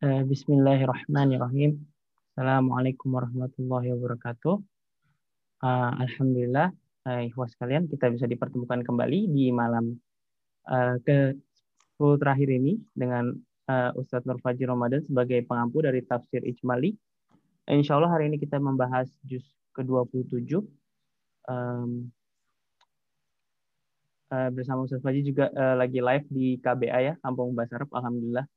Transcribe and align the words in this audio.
Eh, 0.00 0.24
Bismillahirrahmanirrahim. 0.24 1.76
Assalamualaikum 2.32 3.12
warahmatullahi 3.12 3.92
wabarakatuh. 3.92 4.56
Uh, 5.60 5.92
Alhamdulillah, 6.00 6.72
uh, 7.04 7.20
ikhwas 7.28 7.52
sekalian, 7.52 7.84
kita 7.84 8.08
bisa 8.08 8.24
dipertemukan 8.24 8.80
kembali 8.80 9.28
di 9.28 9.52
malam 9.52 10.00
uh, 10.72 10.96
ke 11.04 11.36
10 12.00 12.16
terakhir 12.16 12.48
ini 12.48 12.80
dengan 12.96 13.28
uh, 13.68 13.92
Ustadz 13.92 14.24
Nur 14.24 14.40
Fajri 14.40 14.64
Ramadan 14.64 15.04
sebagai 15.04 15.44
pengampu 15.44 15.84
dari 15.84 16.00
Tafsir 16.00 16.48
Ijmali. 16.48 16.96
Insya 17.68 18.00
Allah 18.00 18.08
hari 18.08 18.32
ini 18.32 18.40
kita 18.40 18.56
membahas 18.56 19.12
juz 19.28 19.44
ke-27. 19.76 20.64
Um, 21.44 22.08
uh, 24.32 24.48
bersama 24.48 24.88
Ustadz 24.88 25.04
Fajri 25.04 25.28
juga 25.28 25.52
uh, 25.52 25.76
lagi 25.76 26.00
live 26.00 26.24
di 26.32 26.56
KBA 26.56 26.98
ya, 27.04 27.14
Kampung 27.20 27.52
Bahasa 27.52 27.76
Arab, 27.76 27.92
Alhamdulillah. 27.92 28.48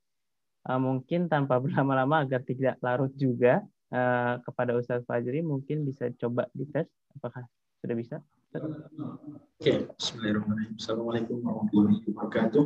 Uh, 0.64 0.80
mungkin 0.80 1.28
tanpa 1.28 1.60
berlama-lama 1.64 2.24
agar 2.24 2.40
tidak 2.48 2.80
larut 2.80 3.12
juga 3.20 3.64
uh, 3.92 4.40
kepada 4.44 4.80
Ustadz 4.80 5.04
Fajri, 5.04 5.44
mungkin 5.44 5.84
bisa 5.84 6.08
coba 6.16 6.48
dites 6.56 6.88
apakah 7.20 7.44
sudah 7.84 7.96
bisa. 8.00 8.18
Oke, 8.54 8.70
okay. 9.60 9.78
Bismillahirrahmanirrahim. 9.98 10.78
Assalamualaikum 10.78 11.42
warahmatullahi 11.42 12.00
wabarakatuh. 12.06 12.64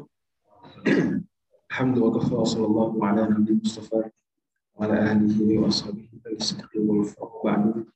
Alhamdulillah 1.71 2.25
wa 2.27 2.43
sallallahu 2.43 2.95
ala 3.01 3.23
nabi 3.31 3.55
Mustafa 3.55 4.11
wa 4.75 4.81
ala 4.83 5.15
alihi 5.15 5.55
wa 5.57 5.71
sahbihi 5.71 6.27
al-sidqi 6.27 6.83
wal 6.83 7.07
ba'du. 7.39 7.87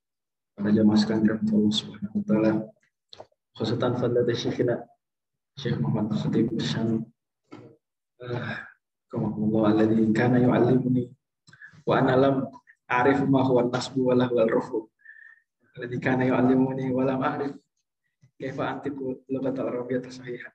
Para 0.55 0.71
jamaah 0.71 0.99
sekalian 0.99 1.43
Allah 1.51 1.71
Subhanahu 1.75 2.15
wa 2.15 2.25
taala. 2.25 2.51
Khusatan 3.59 3.91
fadlat 3.99 4.27
Syekhina 4.31 4.87
Syekh 5.59 5.75
Muhammad 5.83 6.15
Khatib 6.15 6.47
Syam. 6.63 7.03
Kamahullah 9.11 9.75
alladhi 9.75 10.07
kana 10.15 10.39
yu'allimuni 10.39 11.03
wa 11.83 11.99
ana 11.99 12.15
lam 12.15 12.35
a'rif 12.87 13.19
ma 13.27 13.43
huwa 13.43 13.67
nasbu 13.67 13.99
wa 14.07 14.15
lahu 14.15 14.39
al-rufu. 14.39 14.79
Alladhi 15.75 15.99
kana 15.99 16.23
yu'allimuni 16.31 16.87
wa 16.95 17.03
lam 17.03 17.19
a'rif 17.19 17.53
kaifa 18.39 18.63
antiku 18.71 19.19
lughat 19.27 19.59
al-arabiyyah 19.59 20.07
sahihan. 20.07 20.53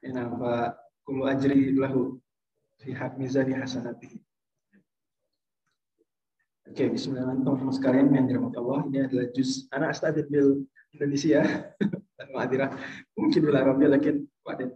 Ina 0.00 0.32
fa 0.40 0.72
kullu 1.04 1.28
ajri 1.28 1.76
lahu 1.76 2.16
fi 2.80 2.96
hak 2.96 3.20
mizani 3.20 3.52
hasanatihi. 3.52 4.16
Oke, 6.66 6.82
okay, 6.82 6.88
bismillahirrahmanirrahim 6.90 7.70
sekalian 7.76 8.10
yang 8.10 8.26
dirahmati 8.26 8.58
Allah. 8.58 8.80
Ini 8.90 8.98
adalah 9.06 9.26
juz 9.30 9.70
anak 9.70 9.94
astadid 9.94 10.26
bil 10.32 10.66
Indonesia 10.96 11.44
dan 12.18 12.28
Madirah. 12.34 12.74
Mungkin 13.14 13.38
bil 13.38 13.54
Arabia 13.54 13.88
lakin 13.92 14.26
wadin 14.42 14.74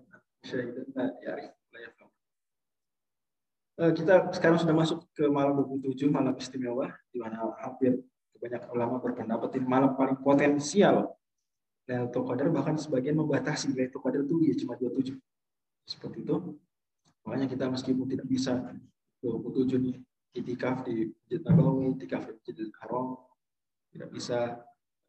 kita 3.96 4.28
sekarang 4.36 4.60
sudah 4.60 4.76
masuk 4.76 5.08
ke 5.16 5.24
malam 5.28 5.56
27, 5.56 6.12
malam 6.12 6.36
istimewa, 6.36 6.92
di 7.08 7.16
mana 7.16 7.56
hampir 7.64 7.96
kebanyakan 8.36 8.68
ulama 8.76 8.96
berpendapat 9.00 9.56
ini 9.56 9.66
malam 9.68 9.96
paling 9.96 10.20
potensial 10.20 11.16
Lailatul 11.88 12.22
Qadar, 12.28 12.52
bahkan 12.52 12.76
sebagian 12.76 13.16
membatasi 13.16 13.72
Lailatul 13.72 14.04
Qadar 14.04 14.20
itu 14.22 14.36
ya 14.46 14.54
cuma 14.60 14.76
27. 14.76 15.16
Seperti 15.88 16.22
itu. 16.22 16.36
Makanya 17.24 17.46
kita 17.48 17.64
meskipun 17.68 18.06
tidak 18.08 18.26
bisa 18.28 18.52
27 19.24 19.80
nih 19.80 19.96
itikaf 20.36 20.86
di 20.86 21.10
Masjid 21.10 21.40
Nabawi, 21.42 21.96
itikaf 21.98 22.22
di 22.28 22.32
Masjidil 22.36 22.70
Haram, 22.84 23.18
tidak 23.90 24.08
bisa 24.14 24.38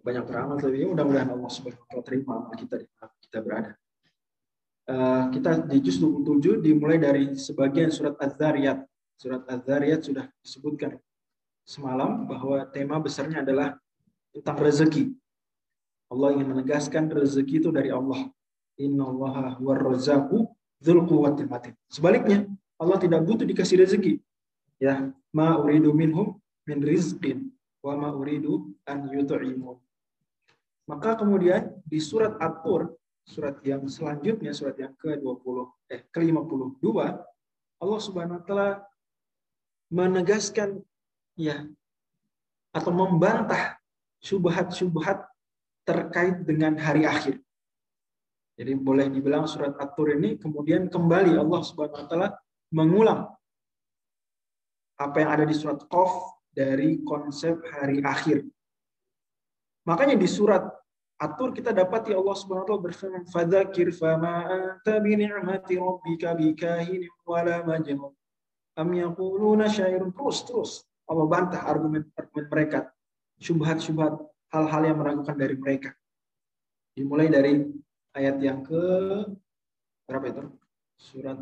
banyak 0.01 0.25
beramal, 0.25 0.57
tapi 0.57 0.81
mudah-mudahan 0.81 1.29
Allah 1.29 1.51
Subhanahu 1.53 1.85
wa 1.85 1.87
taala 1.87 2.03
terima 2.03 2.35
kita 2.57 2.75
di 2.81 2.87
kita 3.29 3.39
berada. 3.45 3.77
Eh, 4.91 5.23
kita 5.31 5.71
di 5.71 5.79
juz 5.79 6.03
27 6.03 6.59
dimulai 6.59 6.99
dari 6.99 7.31
sebagian 7.39 7.87
surat 7.87 8.19
Az-Zariyat. 8.19 8.83
Surat 9.15 9.47
Az-Zariyat 9.47 10.03
sudah 10.03 10.27
disebutkan 10.43 10.99
semalam 11.63 12.27
bahwa 12.27 12.67
tema 12.75 12.99
besarnya 12.99 13.39
adalah 13.39 13.79
tentang 14.35 14.59
rezeki. 14.59 15.15
Allah 16.11 16.35
ingin 16.35 16.47
menegaskan 16.51 17.07
rezeki 17.07 17.63
itu 17.63 17.69
dari 17.71 17.87
Allah. 17.87 18.27
Inna 18.83 19.07
Allah 19.07 19.55
huwa 19.63 19.79
razzaqu 19.79 20.43
dzul 20.83 21.07
quwwatil 21.07 21.47
matin. 21.47 21.71
Sebaliknya, 21.87 22.51
Allah 22.75 22.99
tidak 22.99 23.23
butuh 23.23 23.47
dikasih 23.47 23.87
rezeki. 23.87 24.19
Ya, 24.75 25.07
ma 25.31 25.55
uridu 25.55 25.95
minhum 25.95 26.35
min 26.67 26.83
rizqin 26.83 27.47
wa 27.79 27.95
ma 27.95 28.11
uridu 28.11 28.75
an 28.83 29.07
yut'imun. 29.07 29.79
Maka 30.83 31.15
kemudian 31.15 31.79
di 31.87 32.03
surat 32.03 32.35
At-Tur 32.43 32.91
surat 33.25 33.57
yang 33.63 33.85
selanjutnya, 33.85 34.51
surat 34.51 34.75
yang 34.77 34.93
ke-20 34.97 35.57
eh 35.91 36.01
ke-52, 36.09 36.85
Allah 37.81 37.99
Subhanahu 37.99 38.37
wa 38.41 38.45
taala 38.45 38.69
menegaskan 39.91 40.79
ya 41.35 41.67
atau 42.71 42.91
membantah 42.93 43.77
syubhat-syubhat 44.23 45.27
terkait 45.83 46.45
dengan 46.45 46.77
hari 46.77 47.03
akhir. 47.03 47.41
Jadi 48.55 48.71
boleh 48.77 49.09
dibilang 49.09 49.49
surat 49.49 49.73
At-Tur 49.81 50.13
ini 50.15 50.37
kemudian 50.37 50.87
kembali 50.87 51.33
Allah 51.35 51.61
Subhanahu 51.65 51.97
wa 51.97 52.07
taala 52.07 52.29
mengulang 52.71 53.21
apa 55.01 55.17
yang 55.17 55.29
ada 55.33 55.45
di 55.49 55.55
surat 55.57 55.81
Qaf 55.89 56.37
dari 56.53 57.01
konsep 57.01 57.57
hari 57.73 58.05
akhir. 58.05 58.45
Makanya 59.89 60.13
di 60.13 60.29
surat 60.29 60.61
atur 61.21 61.53
kita 61.53 61.69
dapat 61.69 62.09
ya 62.09 62.17
Allah 62.17 62.33
Subhanahu 62.33 62.65
wa 62.65 62.69
taala 62.73 62.85
berfirman 62.89 63.23
fadzakir 63.29 63.93
fama 63.93 64.49
anta 64.49 64.97
bi 64.97 65.13
ni'mati 65.13 65.77
rabbika 65.77 66.33
bikahin 66.33 67.05
wala 67.29 67.61
majnun. 67.61 68.09
Am 68.73 68.89
yaquluna 68.89 69.69
syairun 69.69 70.09
terus 70.09 70.41
terus. 70.49 70.71
Allah 71.05 71.29
bantah 71.29 71.61
argumen-argumen 71.69 72.45
mereka 72.49 72.89
syubhat-syubhat 73.37 74.17
hal-hal 74.49 74.81
yang 74.81 74.97
meragukan 74.97 75.35
dari 75.37 75.55
mereka. 75.59 75.93
Dimulai 76.97 77.29
dari 77.29 77.69
ayat 78.17 78.41
yang 78.41 78.65
ke 78.65 78.81
berapa 80.09 80.25
itu? 80.25 80.43
Surat 80.97 81.37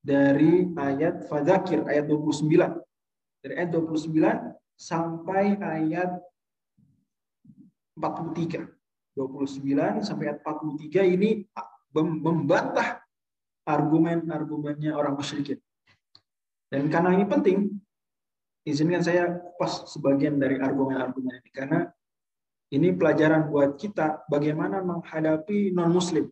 dari 0.00 0.64
ayat 0.76 1.28
fadzakir 1.28 1.84
ayat 1.84 2.08
29 2.08 2.48
dari 3.44 3.54
ayat 3.56 3.70
29 3.72 4.16
sampai 4.80 5.60
ayat 5.60 6.16
43. 8.00 8.80
29 9.14 10.06
sampai 10.06 10.38
43 10.40 11.14
ini 11.18 11.44
membantah 11.92 13.02
argumen-argumennya 13.66 14.96
orang 14.96 15.18
musyrikin. 15.18 15.58
Dan 16.70 16.86
karena 16.88 17.18
ini 17.18 17.26
penting, 17.26 17.58
izinkan 18.62 19.02
saya 19.02 19.34
pas 19.58 19.84
sebagian 19.90 20.38
dari 20.38 20.56
argumen-argumen 20.62 21.42
ini 21.42 21.50
karena 21.50 21.90
ini 22.70 22.94
pelajaran 22.94 23.50
buat 23.50 23.74
kita 23.74 24.30
bagaimana 24.30 24.78
menghadapi 24.78 25.74
non 25.74 25.90
muslim. 25.90 26.30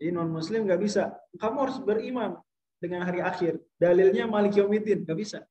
Jadi 0.00 0.10
non 0.10 0.32
muslim 0.32 0.64
nggak 0.64 0.80
bisa. 0.80 1.12
Kamu 1.36 1.56
harus 1.68 1.78
beriman 1.84 2.40
dengan 2.80 3.04
hari 3.04 3.20
akhir. 3.20 3.60
Dalilnya 3.76 4.24
Malik 4.24 4.56
Yomidin 4.56 5.04
nggak 5.04 5.18
bisa. 5.20 5.44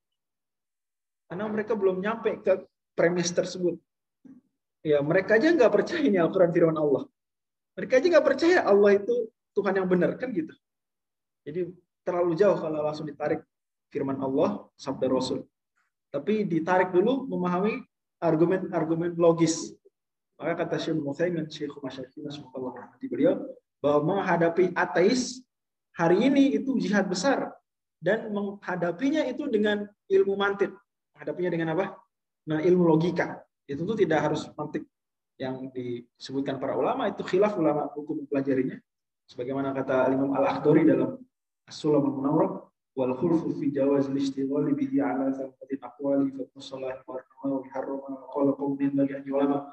Karena 1.29 1.45
mereka 1.45 1.78
belum 1.78 2.01
nyampe 2.01 2.41
ke 2.41 2.66
premis 2.97 3.29
tersebut. 3.29 3.78
Ya, 4.83 4.99
mereka 4.99 5.39
aja 5.39 5.47
nggak 5.47 5.71
percaya 5.71 6.03
ini 6.03 6.19
Al-Quran 6.19 6.51
firman 6.51 6.75
Allah. 6.75 7.07
Mereka 7.79 8.03
aja 8.03 8.07
nggak 8.11 8.27
percaya 8.27 8.57
Allah 8.67 8.91
itu 8.99 9.31
Tuhan 9.55 9.73
yang 9.79 9.88
benar, 9.88 10.19
kan 10.19 10.27
gitu. 10.35 10.51
Jadi 11.47 11.71
terlalu 12.03 12.35
jauh 12.35 12.59
kalau 12.59 12.83
langsung 12.83 13.07
ditarik 13.07 13.39
firman 13.88 14.19
Allah, 14.19 14.67
sabda 14.75 15.07
Rasul. 15.07 15.47
Tapi 16.11 16.43
ditarik 16.43 16.91
dulu 16.91 17.25
memahami 17.31 17.79
argumen-argumen 18.19 19.16
logis. 19.16 19.72
Maka 20.35 20.67
kata 20.67 20.75
Syekh 20.77 20.99
Muthaimin, 20.99 21.47
Syekh 21.47 21.73
Masyarakat, 21.79 22.11
semoga 22.27 22.75
rahmati 22.75 23.07
beliau, 23.07 23.39
bahwa 23.79 24.19
menghadapi 24.19 24.75
ateis 24.75 25.39
hari 25.95 26.27
ini 26.27 26.59
itu 26.59 26.75
jihad 26.75 27.07
besar. 27.07 27.55
Dan 28.03 28.35
menghadapinya 28.35 29.23
itu 29.23 29.47
dengan 29.47 29.87
ilmu 30.11 30.35
mantit. 30.35 30.75
Menghadapinya 31.16 31.52
dengan 31.55 31.67
apa? 31.72 31.96
Nah, 32.52 32.59
ilmu 32.59 32.84
logika. 32.84 33.40
Itu 33.67 33.87
tuh 33.87 33.95
tidak 33.95 34.29
harus 34.29 34.47
mantik 34.53 34.83
yang 35.39 35.71
disebutkan 35.73 36.61
para 36.61 36.77
ulama 36.77 37.09
itu 37.09 37.25
khilaf 37.25 37.57
ulama 37.57 37.89
hukum 37.95 38.23
mempelajarinya. 38.23 38.77
Sebagaimana 39.27 39.71
kata 39.71 40.11
Imam 40.13 40.35
Al-Akhdari 40.35 40.83
dalam 40.83 41.17
As-Sulam 41.65 42.03
al-Munawwar 42.05 42.69
wal 42.93 43.13
khulfu 43.17 43.55
fi 43.57 43.71
jawaz 43.71 44.11
al-ishtighal 44.11 44.67
bihi 44.75 45.01
ala 45.01 45.31
thalathatin 45.33 45.79
aqwali 45.81 46.27
fa 46.35 46.43
musallah 46.53 47.01
wa 47.07 47.17
wa 47.49 47.63
harrama 47.73 48.09
wa 48.13 48.27
qala 48.29 48.51
qawmin 48.53 48.91
bagi 48.93 49.31
ulama 49.31 49.71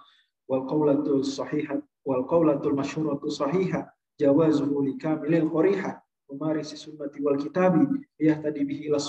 wal 0.49 0.65
qawlatu 0.65 1.21
sahihah 1.21 1.83
wal 2.07 2.25
qawlatu 2.25 2.73
masyhuratu 2.73 3.29
sahihah 3.29 3.91
jawazuhu 4.17 4.89
li 4.89 4.97
kamilil 4.97 5.53
qariha 5.53 6.01
umarisi 6.33 6.79
sunnati 6.79 7.21
wal 7.21 7.37
kitabi 7.37 7.85
yahtadi 8.17 8.65
bihi 8.65 8.89
ila 8.89 9.03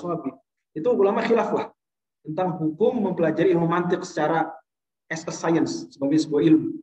itu 0.75 0.89
ulama 0.91 1.23
khilaf 1.23 1.49
lah 1.55 1.65
tentang 2.27 2.59
hukum 2.59 2.99
mempelajari 3.07 3.55
ilmu 3.55 3.67
mantik 3.67 4.03
secara 4.03 4.51
as 5.11 5.27
a 5.27 5.33
science 5.35 5.91
sebagai 5.91 6.23
sebuah 6.23 6.41
ilmu. 6.47 6.79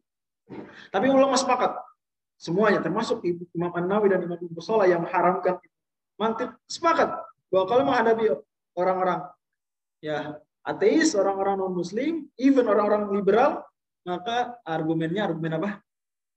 Tapi 0.93 1.07
ulama 1.09 1.37
sepakat 1.37 1.89
Semuanya 2.39 2.79
termasuk 2.79 3.19
Imam 3.51 3.75
An-Nawawi 3.75 4.15
dan 4.15 4.23
Imam 4.23 4.39
Ibnu 4.39 4.63
yang 4.87 5.03
mengharamkan 5.03 5.59
mantik 6.15 6.55
sepakat 6.71 7.11
bahwa 7.51 7.65
kalau 7.67 7.83
menghadapi 7.83 8.31
orang-orang 8.79 9.27
ya 9.99 10.39
ateis, 10.63 11.19
orang-orang 11.19 11.59
non 11.59 11.75
muslim, 11.75 12.31
even 12.39 12.71
orang-orang 12.71 13.11
liberal, 13.11 13.67
maka 14.07 14.55
argumennya 14.63 15.27
argumen 15.27 15.59
apa? 15.59 15.83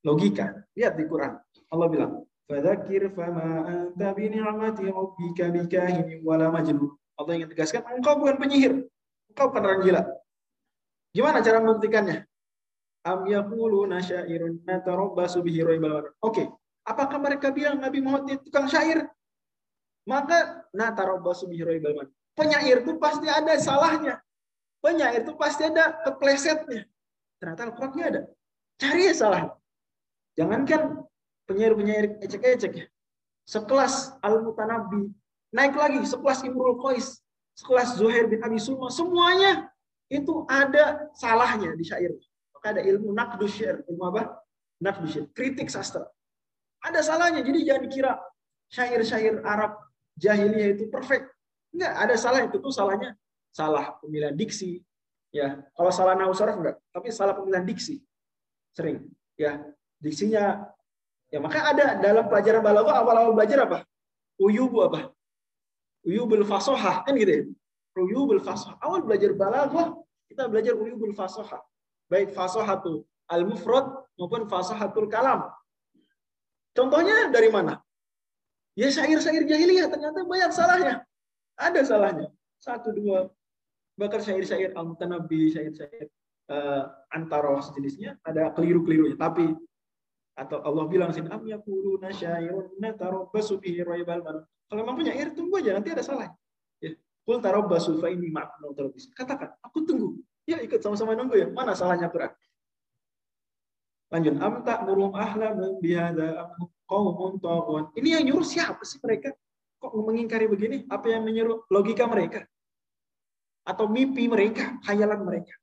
Logika. 0.01 0.65
Lihat 0.73 0.97
di 0.97 1.05
Quran. 1.05 1.37
Allah 1.69 1.87
bilang, 1.93 2.11
"Fadzakir 2.49 3.13
fama 3.13 3.69
anta 3.69 4.09
bi 4.17 4.25
ni'mati 4.25 4.89
rabbika 4.89 5.53
bikahinin 5.53 6.25
wala 6.25 6.49
majnun." 6.49 6.97
Allah 7.13 7.37
ingin 7.37 7.53
tegaskan, 7.53 7.85
engkau 7.93 8.17
bukan 8.17 8.41
penyihir. 8.41 8.89
Engkau 9.29 9.53
bukan 9.53 9.63
orang 9.69 9.81
gila. 9.85 10.01
Gimana 11.11 11.43
cara 11.43 11.59
membuktikannya? 11.59 12.23
Am 13.03 13.27
yaquluna 13.27 13.99
syairun 13.99 14.63
natarabbasu 14.63 15.43
bihi 15.43 15.65
Oke, 16.23 16.47
apakah 16.87 17.17
mereka 17.19 17.51
bilang 17.51 17.81
Nabi 17.83 17.99
Muhammad 17.99 18.39
itu 18.39 18.47
tukang 18.47 18.69
syair? 18.71 19.09
Maka 20.07 20.65
natarabbasu 20.73 21.51
bihi 21.51 21.63
raibal 21.67 22.07
Penyair 22.31 22.87
itu 22.87 22.95
pasti 22.95 23.27
ada 23.27 23.59
salahnya. 23.59 24.23
Penyair 24.79 25.27
itu 25.27 25.35
pasti 25.35 25.67
ada 25.67 25.99
keplesetnya. 26.07 26.87
Ternyata 27.37 27.61
Al-Qur'annya 27.69 28.05
ada. 28.07 28.21
Cari 28.79 29.11
ya 29.11 29.13
salah. 29.13 29.43
Jangankan 30.39 31.05
penyair-penyair 31.45 32.23
ecek-ecek 32.23 32.71
ya. 32.71 32.85
Sekelas 33.43 34.15
Al-Mutanabbi, 34.23 35.11
naik 35.51 35.75
lagi 35.75 35.99
sekelas 36.07 36.47
Imrul 36.47 36.79
Qais, 36.79 37.19
sekelas 37.59 37.99
Zuhair 37.99 38.31
bin 38.31 38.39
Abi 38.39 38.61
Sulma, 38.61 38.87
semuanya 38.87 39.67
itu 40.11 40.43
ada 40.51 41.07
salahnya 41.15 41.71
di 41.71 41.87
syair. 41.87 42.11
Maka 42.51 42.75
ada 42.75 42.81
ilmu 42.83 43.15
nakdu 43.15 43.47
syair. 43.47 43.79
Ilmu 43.87 44.03
apa? 44.11 44.43
Nakdu 44.83 45.07
syair. 45.07 45.27
Kritik 45.31 45.71
sastra. 45.71 46.03
Ada 46.83 46.99
salahnya. 46.99 47.39
Jadi 47.39 47.63
jangan 47.63 47.81
dikira 47.87 48.11
syair-syair 48.67 49.39
Arab 49.47 49.79
jahiliyah 50.19 50.75
itu 50.75 50.91
perfect. 50.91 51.31
Enggak, 51.71 51.93
ada 51.95 52.15
salah 52.19 52.43
itu 52.43 52.59
tuh 52.59 52.73
salahnya 52.75 53.15
salah 53.55 53.95
pemilihan 54.03 54.35
diksi. 54.35 54.83
Ya, 55.31 55.63
kalau 55.79 55.91
salah 55.95 56.11
nahu 56.19 56.35
enggak, 56.35 56.75
tapi 56.91 57.07
salah 57.07 57.31
pemilihan 57.31 57.63
diksi. 57.63 58.03
Sering. 58.75 59.07
Ya, 59.39 59.63
diksinya 60.03 60.67
ya 61.31 61.39
maka 61.39 61.71
ada 61.71 61.95
dalam 62.03 62.27
pelajaran 62.27 62.59
balaghah 62.59 62.99
awal-awal 62.99 63.31
belajar 63.31 63.63
apa? 63.63 63.87
Uyubu 64.35 64.83
apa? 64.83 65.15
Uyubul 66.03 66.43
fasohah 66.43 67.07
kan 67.07 67.15
gitu 67.15 67.31
ya. 67.31 67.43
Uyubul 67.97 68.39
fasohah. 68.39 68.79
Awal 68.79 69.03
belajar 69.03 69.31
balaghah 69.35 69.95
kita 70.31 70.47
belajar 70.47 70.73
uyubul 70.79 71.11
fasohah 71.11 71.59
baik 72.11 72.35
fasahatul 72.35 73.07
al-mufrad 73.31 73.87
maupun 74.19 74.43
fasahatul 74.51 75.07
kalam. 75.07 75.47
Contohnya 76.75 77.31
dari 77.31 77.47
mana? 77.47 77.79
Ya 78.75 78.91
syair-syair 78.91 79.47
jahiliyah 79.47 79.87
ternyata 79.87 80.23
banyak 80.27 80.51
salahnya. 80.51 81.03
Ada 81.55 81.83
salahnya. 81.87 82.27
Satu, 82.59 82.91
dua. 82.91 83.31
Bahkan 83.99 84.19
syair-syair 84.23 84.71
al-mutanabbi, 84.75 85.51
syair-syair 85.51 86.07
uh, 86.51 86.87
antara 87.11 87.59
sejenisnya 87.59 88.19
ada 88.23 88.51
keliru-kelirunya. 88.55 89.19
Tapi 89.19 89.51
atau 90.39 90.63
Allah 90.63 90.87
bilang 90.87 91.11
sini 91.11 91.27
am 91.27 91.43
yaquluna 91.43 92.07
syairun 92.15 92.71
natarabbasu 92.79 93.59
bihi 93.59 93.83
raibal 93.83 94.23
Kalau 94.23 94.79
memang 94.79 94.95
punya 94.95 95.11
air 95.11 95.35
tunggu 95.35 95.59
aja 95.59 95.75
nanti 95.75 95.91
ada 95.91 95.99
salah. 95.99 96.31
Qul 97.21 97.37
tarabbasu 97.37 98.01
fa 98.01 98.09
ma'akum 98.09 98.73
Katakan, 99.13 99.49
aku 99.61 99.85
tunggu. 99.85 100.17
Ya 100.49 100.57
ikut 100.57 100.81
sama-sama 100.81 101.13
nunggu 101.13 101.37
ya. 101.37 101.47
Mana 101.53 101.77
salahnya 101.77 102.09
Quran? 102.09 102.33
Lanjut. 104.11 104.35
Am 104.41 104.65
ta'murum 104.65 105.13
ahlamu 105.15 105.79
bihadza 105.79 106.43
am 106.43 106.67
qaumun. 106.89 107.93
Ini 107.95 108.19
yang 108.19 108.23
nyuruh 108.27 108.43
siapa 108.43 108.81
sih 108.83 108.99
mereka? 108.99 109.31
Kok 109.79 109.95
mengingkari 110.03 110.45
begini? 110.51 110.83
Apa 110.91 111.13
yang 111.13 111.23
menyuruh 111.23 111.65
logika 111.71 112.05
mereka? 112.09 112.43
Atau 113.63 113.87
mimpi 113.87 114.25
mereka, 114.27 114.77
khayalan 114.83 115.21
mereka? 115.21 115.53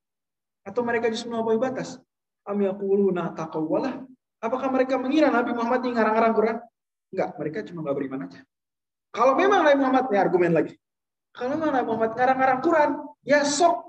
Atau 0.65 0.87
mereka 0.87 1.11
justru 1.11 1.35
melampaui 1.35 1.59
batas? 1.59 1.99
Am 2.47 2.57
yaquluna 2.57 3.35
taqawwalah. 3.37 4.07
Apakah 4.39 4.71
mereka 4.71 4.95
mengira 4.97 5.29
Nabi 5.29 5.51
Muhammad 5.53 5.83
ini 5.83 5.99
ngarang-ngarang 5.99 6.35
Quran? 6.35 6.57
Enggak, 7.11 7.29
mereka 7.37 7.59
cuma 7.67 7.83
nggak 7.85 7.97
beriman 7.99 8.21
aja. 8.31 8.41
Kalau 9.11 9.33
memang 9.35 9.61
Nabi 9.67 9.77
Muhammad, 9.83 10.05
ini 10.09 10.19
argumen 10.19 10.53
lagi. 10.55 10.75
Kalau 11.39 11.55
Nabi 11.55 11.87
Muhammad 11.87 12.19
ngarang-ngarang 12.19 12.61
Quran, 12.61 12.91
ya 13.23 13.47
sok 13.47 13.89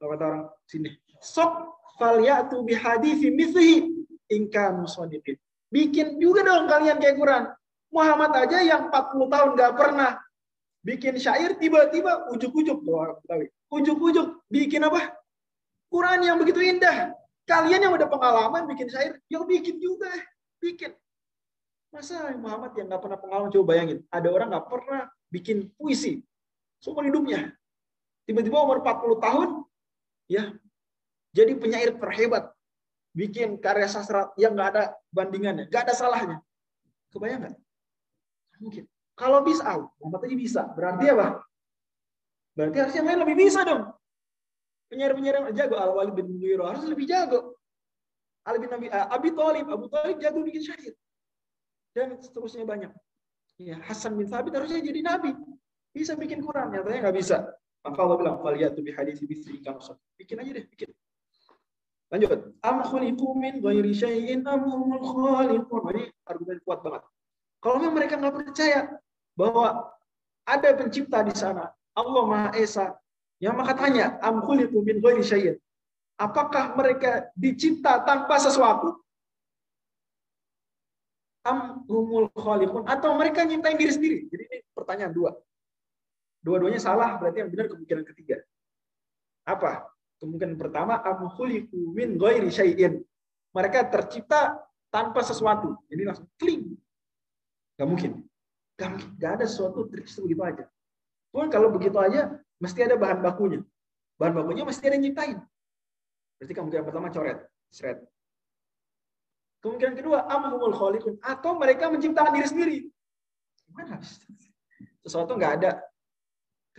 kalau 0.00 0.16
kata 0.16 0.24
orang 0.24 0.44
sini, 0.64 0.90
sok 1.20 1.52
falyatu 2.00 2.64
bihadithi 2.64 3.28
mithlihi 3.28 3.76
ingka 4.32 4.72
musodikin. 4.72 5.36
Bikin 5.68 6.16
juga 6.16 6.40
dong 6.40 6.64
kalian 6.72 6.96
kayak 6.96 7.20
Quran. 7.20 7.44
Muhammad 7.92 8.32
aja 8.32 8.64
yang 8.64 8.88
40 8.88 9.28
tahun 9.28 9.48
gak 9.60 9.74
pernah 9.76 10.16
bikin 10.80 11.20
syair, 11.20 11.52
tiba-tiba 11.60 12.32
ujuk-ujuk. 12.32 12.80
Ujuk-ujuk 13.68 14.40
bikin 14.48 14.88
apa? 14.88 15.12
Quran 15.92 16.24
yang 16.24 16.40
begitu 16.40 16.64
indah. 16.64 17.12
Kalian 17.44 17.84
yang 17.84 17.92
udah 17.92 18.08
pengalaman 18.08 18.64
bikin 18.72 18.88
syair, 18.88 19.20
yuk 19.28 19.44
bikin 19.44 19.76
juga. 19.84 20.08
Bikin. 20.64 20.96
Masa 21.92 22.32
Muhammad 22.40 22.72
yang 22.72 22.88
gak 22.88 23.04
pernah 23.04 23.18
pengalaman, 23.20 23.52
coba 23.52 23.76
bayangin. 23.76 24.00
Ada 24.08 24.32
orang 24.32 24.48
gak 24.56 24.66
pernah 24.72 25.12
bikin 25.28 25.68
puisi. 25.76 26.24
Seumur 26.80 27.04
hidupnya. 27.04 27.52
Tiba-tiba 28.24 28.56
umur 28.64 28.80
40 28.80 29.20
tahun, 29.20 29.48
ya 30.30 30.54
jadi 31.36 31.52
penyair 31.56 31.96
terhebat. 32.00 32.52
Bikin 33.10 33.58
karya 33.58 33.90
sastra 33.90 34.30
yang 34.38 34.54
nggak 34.54 34.68
ada 34.70 34.84
bandingannya 35.10 35.66
nggak 35.66 35.82
ada 35.90 35.94
salahnya. 35.94 36.38
Kebayang 37.10 37.42
nggak? 37.42 37.54
Mungkin. 38.62 38.84
Kalau 39.18 39.42
bisa 39.42 39.66
Muhammad 39.98 40.30
aja 40.30 40.36
bisa. 40.38 40.62
Berarti 40.72 41.04
apa? 41.10 41.42
Berarti 42.54 42.76
harusnya 42.80 43.02
main 43.02 43.18
lebih 43.18 43.36
bisa 43.36 43.66
dong. 43.66 43.90
Penyair-penyair 44.88 45.42
yang 45.42 45.54
jago 45.54 45.76
Al 45.78 45.90
Walid 45.94 46.14
bin 46.14 46.30
Mughirah 46.30 46.70
harus 46.70 46.86
lebih 46.86 47.06
jago. 47.10 47.58
Ali 48.46 48.58
bin 48.62 48.72
Abi, 48.72 48.86
uh, 48.88 49.06
Abi 49.12 49.30
Thalib 49.36 49.66
Abu 49.68 49.86
Thalib 49.90 50.16
jago 50.22 50.38
bikin 50.40 50.62
syair. 50.64 50.94
Dan 51.92 52.16
seterusnya 52.22 52.62
banyak. 52.62 52.94
Ya 53.58 53.76
Hasan 53.84 54.16
bin 54.16 54.30
Thabit 54.30 54.56
harusnya 54.56 54.80
jadi 54.80 55.02
nabi 55.04 55.36
bisa 55.90 56.14
bikin 56.14 56.40
Quran 56.42 56.70
nyatanya 56.70 57.08
nggak 57.08 57.18
bisa 57.18 57.60
maka 57.80 57.98
Allah 58.04 58.16
bilang, 58.20 58.36
"Faliyatu 58.44 58.84
bi 58.84 58.92
hadis 58.92 59.24
bisri 59.24 59.60
kamsa." 59.64 59.96
Bikin 60.20 60.36
aja 60.40 60.52
deh, 60.52 60.64
bikin. 60.68 60.92
Lanjut. 62.12 62.52
Am 62.60 62.84
khuliqu 62.84 63.28
min 63.38 63.62
ghairi 63.64 63.94
syai'in 63.96 64.44
am 64.44 64.68
humul 64.68 65.00
khaliqun. 65.00 65.82
Ini 65.94 66.04
argumen 66.28 66.58
kuat 66.66 66.84
banget. 66.84 67.02
Kalau 67.62 67.76
memang 67.80 67.96
mereka 67.96 68.20
nggak 68.20 68.34
percaya 68.36 68.80
bahwa 69.38 69.94
ada 70.44 70.68
pencipta 70.76 71.24
di 71.24 71.32
sana, 71.32 71.70
Allah 71.96 72.24
Maha 72.26 72.50
Esa, 72.58 72.98
yang 73.40 73.56
maka 73.56 73.78
tanya, 73.78 74.20
am 74.20 74.44
khuliqu 74.44 74.76
min 74.84 75.00
ghairi 75.00 75.24
syai'in. 75.24 75.56
Apakah 76.20 76.76
mereka 76.76 77.32
dicipta 77.32 78.04
tanpa 78.04 78.36
sesuatu? 78.36 79.00
Am 81.48 81.88
humul 81.88 82.28
khaliqun 82.36 82.84
atau 82.84 83.16
mereka 83.16 83.48
nyiptain 83.48 83.80
diri 83.80 83.92
sendiri? 83.96 84.18
Jadi 84.28 84.44
ini 84.44 84.58
pertanyaan 84.76 85.16
dua. 85.16 85.32
Dua-duanya 86.40 86.80
salah, 86.80 87.20
berarti 87.20 87.44
yang 87.44 87.50
benar 87.52 87.68
kemungkinan 87.68 88.04
ketiga. 88.08 88.40
Apa? 89.44 89.92
Kemungkinan 90.20 90.56
pertama, 90.56 91.00
min 91.92 92.16
syai'in. 92.48 93.04
Mereka 93.52 93.92
tercipta 93.92 94.56
tanpa 94.88 95.20
sesuatu. 95.20 95.76
Ini 95.92 96.08
langsung 96.08 96.28
kling. 96.40 96.76
Gak 97.76 97.88
mungkin. 97.88 98.24
Gak 99.20 99.32
ada 99.40 99.44
sesuatu 99.44 99.84
tercipta 99.92 100.24
begitu 100.24 100.42
aja. 100.44 100.64
Pun 101.28 101.52
kalau 101.52 101.68
begitu 101.68 101.96
aja, 102.00 102.32
mesti 102.56 102.80
ada 102.88 102.96
bahan 102.96 103.20
bakunya. 103.20 103.60
Bahan 104.16 104.32
bakunya 104.32 104.64
mesti 104.64 104.84
ada 104.88 104.96
yang 104.96 105.04
nyiptain. 105.12 105.38
Berarti 106.40 106.52
kemungkinan 106.56 106.84
pertama 106.88 107.12
coret. 107.12 107.38
Seret. 107.68 108.00
Kemungkinan 109.60 109.92
kedua, 109.92 110.24
amhumul 110.24 110.72
khaliqun. 110.72 111.20
Atau 111.20 111.60
mereka 111.60 111.92
menciptakan 111.92 112.32
diri 112.32 112.48
sendiri. 112.48 112.78
Gimana? 113.68 114.00
Sesuatu 115.04 115.36
nggak 115.36 115.52
ada 115.60 115.89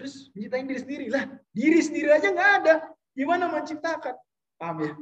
Terus 0.01 0.33
menciptakan 0.33 0.65
diri 0.65 0.81
sendiri. 0.81 1.05
Lah, 1.13 1.23
diri 1.53 1.77
sendiri 1.77 2.09
aja 2.09 2.33
nggak 2.33 2.51
ada. 2.65 2.73
Gimana 3.13 3.45
menciptakan? 3.53 4.17
Paham 4.57 4.77
ya? 4.81 4.93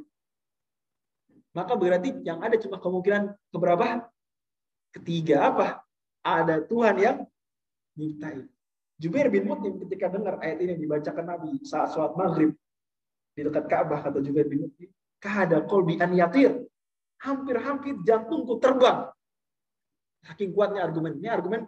Maka 1.55 1.73
berarti 1.79 2.19
yang 2.27 2.43
ada 2.43 2.59
cuma 2.59 2.83
kemungkinan 2.83 3.31
keberapa? 3.47 4.11
Ketiga 4.91 5.47
apa? 5.47 5.67
Ada 6.19 6.67
Tuhan 6.67 6.95
yang 6.99 7.17
nyiptain. 7.95 8.43
Jubair 8.99 9.31
bin 9.31 9.47
Mut'im 9.47 9.79
ketika 9.87 10.11
dengar 10.11 10.43
ayat 10.43 10.59
ini 10.67 10.75
dibacakan 10.75 11.31
Nabi 11.31 11.63
saat 11.63 11.95
sholat 11.95 12.19
maghrib 12.19 12.51
di 13.31 13.41
dekat 13.47 13.71
Ka'bah 13.71 14.03
kata 14.03 14.19
Jubair 14.19 14.51
bin 14.51 14.67
Mut'im, 14.67 14.91
kahada 15.23 15.63
kolbi 15.63 15.95
an 16.03 16.11
yatir. 16.11 16.67
Hampir-hampir 17.23 18.03
jantungku 18.03 18.59
terbang. 18.59 19.07
Saking 20.27 20.51
kuatnya 20.51 20.83
argumen. 20.83 21.15
Ini 21.19 21.31
argumen 21.31 21.67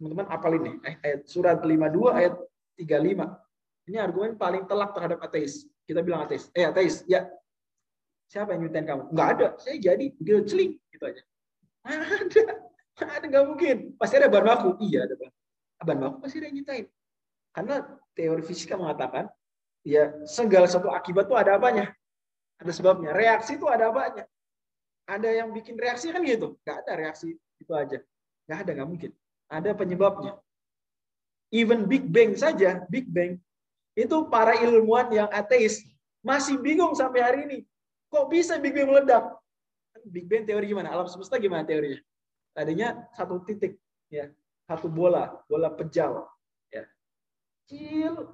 Teman-teman 0.00 0.26
apal 0.32 0.56
ini. 0.56 0.80
Eh, 0.88 0.96
ayat 1.04 1.28
surat 1.28 1.60
52 1.60 2.08
ayat 2.16 2.32
35. 2.80 3.36
Ini 3.84 4.00
argumen 4.00 4.40
paling 4.40 4.64
telak 4.64 4.96
terhadap 4.96 5.20
ateis. 5.20 5.68
Kita 5.84 6.00
bilang 6.00 6.24
ateis. 6.24 6.48
Eh 6.56 6.64
ateis, 6.64 7.04
ya. 7.04 7.28
Siapa 8.32 8.56
yang 8.56 8.64
nyutain 8.64 8.88
kamu? 8.88 9.12
Enggak 9.12 9.28
ada. 9.36 9.46
Saya 9.60 9.76
jadi 9.76 10.08
begitu 10.16 10.40
celing 10.48 10.72
gitu 10.88 11.04
aja. 11.04 11.22
Ada. 11.84 12.44
Ada 12.96 13.24
nggak 13.28 13.44
mungkin. 13.44 13.76
Pasti 14.00 14.16
ada 14.16 14.32
bahan 14.32 14.46
baku. 14.48 14.70
Iya 14.80 15.04
ada 15.04 15.14
bahan. 15.20 15.34
Bahan 15.84 15.98
baku 16.00 16.16
pasti 16.24 16.36
ada 16.40 16.46
yang 16.48 16.56
nyiptain. 16.56 16.86
Karena 17.52 17.76
teori 18.16 18.42
fisika 18.44 18.74
mengatakan 18.80 19.28
ya 19.84 20.16
segala 20.24 20.64
satu 20.64 20.88
akibat 20.88 21.28
itu 21.28 21.36
ada 21.36 21.60
apanya. 21.60 21.92
Ada 22.56 22.72
sebabnya. 22.72 23.12
Reaksi 23.12 23.60
itu 23.60 23.68
ada 23.68 23.92
apanya. 23.92 24.24
Ada 25.04 25.28
yang 25.44 25.52
bikin 25.52 25.76
reaksi 25.76 26.08
kan 26.08 26.24
gitu. 26.24 26.56
Gak 26.64 26.88
ada 26.88 26.92
reaksi 26.96 27.34
itu 27.34 27.72
aja. 27.76 27.98
Gak 28.46 28.58
ada, 28.64 28.70
nggak 28.78 28.88
mungkin. 28.88 29.10
Ada 29.50 29.74
penyebabnya. 29.74 30.38
Even 31.50 31.90
Big 31.90 32.06
Bang 32.06 32.38
saja, 32.38 32.86
Big 32.86 33.10
Bang, 33.10 33.34
itu 33.98 34.16
para 34.30 34.54
ilmuwan 34.62 35.10
yang 35.10 35.26
ateis 35.34 35.82
masih 36.22 36.54
bingung 36.62 36.94
sampai 36.94 37.20
hari 37.20 37.40
ini. 37.50 37.58
Kok 38.06 38.30
bisa 38.30 38.54
Big 38.62 38.70
Bang 38.70 38.94
meledak? 38.94 39.34
Big 40.06 40.30
Bang 40.30 40.46
teori 40.46 40.70
gimana? 40.70 40.94
Alam 40.94 41.10
semesta 41.10 41.36
gimana 41.42 41.66
teorinya? 41.66 41.98
Tadinya 42.54 43.02
satu 43.18 43.42
titik, 43.42 43.74
ya, 44.06 44.30
satu 44.70 44.86
bola, 44.86 45.42
bola 45.50 45.70
pejal, 45.74 46.26
ya, 46.70 46.86
kecil, 47.66 48.30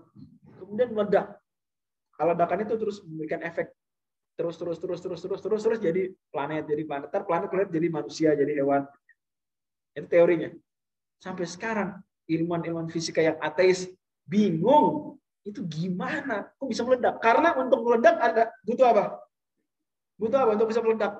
kemudian 0.60 0.92
meledak. 0.92 1.40
Kalau 2.16 2.32
ledakan 2.36 2.64
itu 2.64 2.74
terus 2.76 2.96
memberikan 3.04 3.40
efek 3.44 3.72
terus 4.36 4.60
terus 4.60 4.76
terus 4.76 5.00
terus 5.00 5.20
terus 5.24 5.40
terus 5.40 5.62
terus 5.64 5.78
jadi 5.80 6.12
planet 6.28 6.68
jadi 6.68 6.84
planet 6.84 7.08
ter 7.08 7.24
planet 7.24 7.48
planet 7.48 7.72
jadi 7.72 7.88
manusia 7.88 8.30
jadi 8.36 8.52
hewan 8.60 8.84
itu 9.96 10.06
teorinya 10.12 10.52
sampai 11.20 11.44
sekarang 11.48 12.00
ilmuwan-ilmuwan 12.26 12.90
fisika 12.90 13.22
yang 13.22 13.38
ateis 13.38 13.88
bingung 14.26 15.16
itu 15.46 15.62
gimana? 15.62 16.50
Kok 16.58 16.66
bisa 16.66 16.82
meledak? 16.82 17.22
Karena 17.22 17.54
untuk 17.54 17.86
meledak 17.86 18.16
ada 18.18 18.50
butuh 18.66 18.86
apa? 18.90 19.04
Butuh 20.18 20.38
apa 20.42 20.50
untuk 20.58 20.68
bisa 20.74 20.82
meledak? 20.82 21.12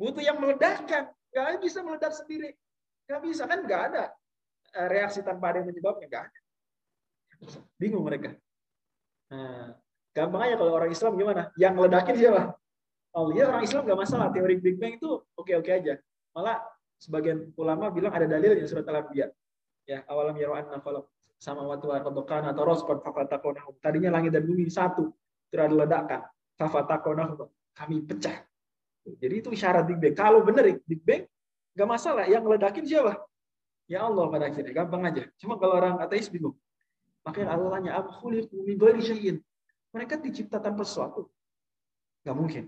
Butuh 0.00 0.22
yang 0.24 0.40
meledakkan. 0.40 1.12
Nggak 1.30 1.60
bisa 1.60 1.78
meledak 1.84 2.12
sendiri. 2.16 2.56
Nggak 3.04 3.20
bisa. 3.28 3.42
Kan 3.44 3.60
nggak 3.68 3.82
ada. 3.92 4.04
Eh, 4.72 4.88
reaksi 4.88 5.20
tanpa 5.20 5.52
ada 5.52 5.60
yang 5.60 5.68
menyebabnya 5.68 6.06
nggak 6.08 6.24
ada. 6.32 6.38
Bingung 7.76 8.08
mereka. 8.08 8.32
Nah, 9.30 9.76
gampang 10.16 10.42
aja 10.48 10.56
kalau 10.56 10.72
orang 10.74 10.90
Islam 10.90 11.12
gimana? 11.20 11.42
Yang 11.60 11.74
ledakin 11.86 12.16
siapa? 12.16 12.42
Oh 13.10 13.34
iya 13.34 13.50
orang 13.50 13.62
Islam 13.66 13.82
nggak 13.84 14.00
masalah. 14.00 14.26
Teori 14.32 14.56
Big 14.56 14.80
Bang 14.80 14.96
itu 14.96 15.20
oke 15.36 15.52
oke 15.60 15.70
aja. 15.70 15.98
Malah 16.32 16.62
sebagian 17.00 17.50
ulama 17.56 17.88
bilang 17.88 18.12
ada 18.12 18.28
dalil 18.28 18.60
yang 18.60 18.68
surat 18.68 18.84
al-anbiya. 18.84 19.32
Ya 19.88 20.04
awalam 20.06 20.36
yaru 20.36 20.54
anna 20.54 20.78
khalaq 20.78 21.08
sama 21.40 21.64
waktu 21.64 21.88
kana 22.28 22.52
atau 22.52 22.68
rosqan 22.68 23.00
fafatakonahum 23.00 23.80
tadinya 23.80 24.12
langit 24.12 24.36
dan 24.36 24.44
bumi 24.44 24.68
satu 24.68 25.08
tidak 25.48 25.72
ada 25.72 25.74
ledakan 25.74 26.20
fafatakonahum 26.60 27.48
kami 27.72 28.04
pecah. 28.04 28.44
Jadi 29.16 29.34
itu 29.40 29.48
isyarat 29.48 29.88
Big 29.88 29.96
Bang. 29.96 30.14
Kalau 30.14 30.44
benar 30.44 30.68
Big 30.84 31.00
Bang 31.00 31.24
nggak 31.72 31.88
masalah. 31.88 32.28
Yang 32.28 32.44
ledakin 32.52 32.84
siapa? 32.84 33.24
Ya 33.88 34.04
Allah 34.04 34.28
pada 34.28 34.52
akhirnya. 34.52 34.72
Gampang 34.76 35.02
aja. 35.08 35.24
Cuma 35.40 35.56
kalau 35.56 35.80
orang 35.80 35.96
ateis 36.04 36.28
bingung. 36.28 36.54
Makanya 37.24 37.56
Allah 37.56 37.68
tanya 37.80 37.90
mereka 39.90 40.14
dicipta 40.20 40.60
tanpa 40.60 40.84
sesuatu. 40.84 41.32
Nggak 42.22 42.36
mungkin. 42.36 42.64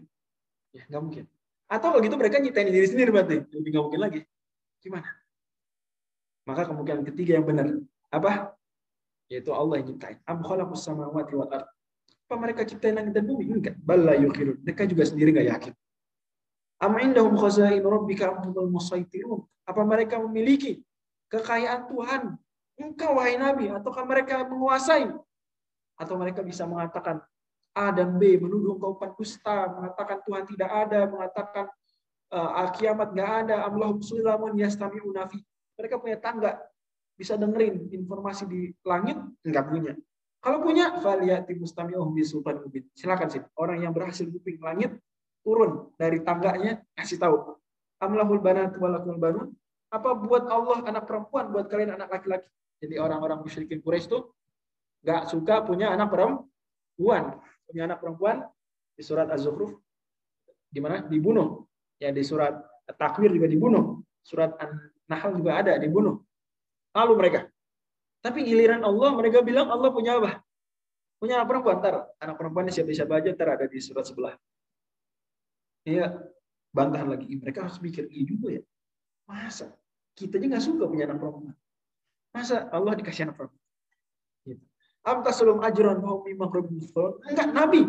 Ya 0.73 0.83
nggak 0.89 1.03
mungkin 1.05 1.25
atau 1.73 1.97
kalau 1.97 2.05
gitu 2.05 2.21
mereka 2.21 2.37
nyiptain 2.37 2.69
diri 2.69 2.85
sendiri 2.85 3.09
berarti 3.09 3.49
lebih 3.49 3.71
nggak 3.73 3.85
mungkin 3.89 4.01
lagi 4.05 4.21
gimana 4.85 5.09
maka 6.43 6.67
kemungkinan 6.67 7.07
ketiga 7.07 7.39
yang 7.39 7.47
benar 7.47 7.67
apa? 8.11 8.53
Yaitu 9.31 9.55
Allah 9.55 9.81
yang 9.81 9.95
ciptain. 9.95 10.19
Am 10.27 10.43
khalaqus 10.43 10.83
samawati 10.85 11.33
wal 11.39 11.49
ard. 11.49 11.67
Apa 12.29 12.35
mereka 12.37 12.67
ciptain 12.67 12.99
langit 12.99 13.15
dan 13.15 13.25
bumi? 13.25 13.49
Enggak. 13.49 13.79
Balla 13.79 14.19
yukhirun. 14.19 14.61
Mereka 14.67 14.85
juga 14.91 15.07
sendiri 15.07 15.33
enggak 15.33 15.49
yakin. 15.49 15.73
Am 16.83 16.93
indahum 16.99 17.39
khazain 17.39 17.81
rabbika 17.81 18.35
am 18.35 18.43
humul 18.45 18.69
musaitirun. 18.69 19.47
Apa 19.65 19.87
mereka 19.87 20.19
memiliki 20.19 20.83
kekayaan 21.31 21.87
Tuhan? 21.89 22.23
Engkau 22.77 23.17
wahai 23.17 23.39
Nabi 23.39 23.71
ataukah 23.71 24.03
mereka 24.03 24.43
menguasai? 24.43 25.09
Atau 25.95 26.19
mereka 26.19 26.43
bisa 26.43 26.67
mengatakan 26.67 27.23
A 27.73 27.89
dan 27.89 28.21
B 28.21 28.37
menuduh 28.37 28.77
engkau 28.77 29.01
pendusta, 29.01 29.73
mengatakan 29.73 30.21
Tuhan 30.29 30.45
tidak 30.45 30.71
ada, 30.71 31.01
mengatakan 31.09 31.65
uh, 32.33 32.69
kiamat 32.77 33.17
nggak 33.17 33.31
ada, 33.47 33.57
amlahum 33.65 34.05
sulamun 34.05 34.53
yastami'una 34.61 35.25
fi 35.29 35.41
mereka 35.81 35.97
punya 35.97 36.21
tangga, 36.21 36.61
bisa 37.17 37.35
dengerin 37.41 37.89
informasi 37.89 38.45
di 38.45 38.61
langit, 38.85 39.17
enggak 39.41 39.65
punya. 39.73 39.93
Kalau 40.43 40.59
punya, 40.59 40.99
faliyati 40.99 41.55
mustami'uh 41.55 42.09
bi 42.13 42.27
sultan 42.27 42.61
mubin. 42.61 42.85
Silakan 42.93 43.31
sih, 43.31 43.41
orang 43.57 43.79
yang 43.87 43.95
berhasil 43.95 44.27
kuping 44.27 44.59
langit 44.59 44.99
turun 45.47 45.91
dari 45.95 46.19
tangganya 46.23 46.83
kasih 46.99 47.19
tahu. 47.19 47.57
Amlahul 48.03 48.43
banat 48.43 48.75
walakul 48.77 49.19
banun. 49.23 49.49
Apa 49.95 50.19
buat 50.19 50.51
Allah 50.51 50.83
anak 50.89 51.07
perempuan, 51.07 51.53
buat 51.55 51.71
kalian 51.71 51.95
anak 51.95 52.11
laki-laki. 52.11 52.49
Jadi 52.83 52.99
orang-orang 52.99 53.39
musyrikin 53.47 53.79
Quraisy 53.79 54.11
itu 54.11 54.19
nggak 55.07 55.31
suka 55.31 55.63
punya 55.63 55.95
anak 55.95 56.11
perempuan. 56.11 57.39
Punya 57.73 57.89
anak 57.89 58.05
perempuan 58.05 58.45
di 58.93 59.01
surat 59.01 59.33
Az-Zukhruf 59.33 59.73
di 60.69 60.77
mana 60.85 61.09
dibunuh. 61.09 61.65
Ya 61.97 62.13
di 62.13 62.21
surat 62.21 62.61
Takwir 62.85 63.33
juga 63.33 63.49
dibunuh. 63.49 64.05
Surat 64.21 64.53
An 64.61 64.93
Nahal 65.09 65.41
juga 65.41 65.65
ada 65.65 65.73
dibunuh. 65.81 66.21
Lalu 66.93 67.13
mereka. 67.17 67.41
Tapi 68.21 68.45
giliran 68.45 68.85
Allah 68.85 69.17
mereka 69.17 69.41
bilang 69.41 69.73
Allah 69.73 69.89
punya 69.89 70.21
apa? 70.21 70.45
Punya 71.17 71.41
anak 71.41 71.49
perempuan. 71.49 71.81
Ntar 71.81 71.95
anak 72.21 72.37
perempuan 72.37 72.69
siapa-siapa 72.69 73.25
aja 73.25 73.33
ntar 73.33 73.57
ada 73.57 73.65
di 73.65 73.81
surat 73.81 74.05
sebelah. 74.05 74.37
Iya, 75.89 76.21
bantahan 76.71 77.09
lagi. 77.09 77.33
Mereka 77.41 77.67
harus 77.67 77.81
mikir, 77.83 78.07
iya 78.13 78.25
juga 78.29 78.49
ya. 78.61 78.63
Masa? 79.27 79.73
Kita 80.13 80.37
aja 80.37 80.47
nggak 80.47 80.65
suka 80.65 80.85
punya 80.87 81.09
anak 81.09 81.19
perempuan. 81.19 81.57
Masa 82.37 82.69
Allah 82.69 82.93
dikasih 83.01 83.27
anak 83.27 83.37
perempuan? 83.41 83.65
Gitu. 84.47 84.65
Amtasulum 85.03 85.59
ajran 85.67 85.99
Enggak, 87.27 87.49
Nabi. 87.51 87.83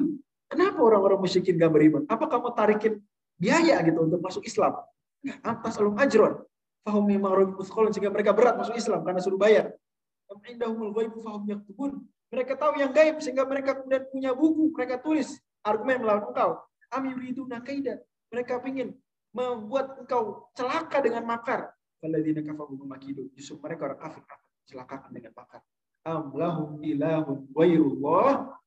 Kenapa 0.50 0.80
orang-orang 0.82 1.22
musyrikin 1.22 1.58
gak 1.58 1.74
beriman? 1.74 2.04
Apa 2.10 2.26
kamu 2.30 2.54
tarikin 2.58 2.94
biaya 3.38 3.82
gitu 3.86 4.06
untuk 4.06 4.22
masuk 4.22 4.46
Islam? 4.46 4.82
Enggak, 5.22 5.38
amtasulum 5.46 5.96
ajron 6.02 6.34
fahum 6.84 7.08
mimang 7.08 7.56
sehingga 7.96 8.12
mereka 8.12 8.36
berat 8.36 8.60
masuk 8.60 8.76
Islam 8.76 9.02
karena 9.08 9.24
suruh 9.24 9.40
bayar. 9.40 9.72
Mereka 12.34 12.54
tahu 12.58 12.74
yang 12.82 12.92
gaib 12.92 13.22
sehingga 13.22 13.46
mereka 13.46 13.78
kemudian 13.78 14.04
punya 14.10 14.32
buku, 14.34 14.74
mereka 14.74 14.98
tulis 15.00 15.38
argumen 15.64 16.04
melawan 16.04 16.34
engkau. 16.34 16.60
Am 16.92 17.04
yuriduna. 17.08 17.62
Mereka 18.34 18.60
ingin 18.66 18.98
membuat 19.32 20.02
engkau 20.02 20.50
celaka 20.58 21.02
dengan 21.02 21.24
makar. 21.24 21.72
Alladzina 22.04 22.44
kafaru 22.44 22.84
makidu. 22.84 23.32
Justru 23.38 23.62
mereka 23.64 23.88
orang 23.94 24.00
kafir 24.02 24.22
akan 24.28 24.40
celakakan 24.68 25.12
dengan 25.14 25.32
makar. 25.38 25.62
Am 26.04 26.36
lahum 26.36 26.84
ilahun. 26.84 27.48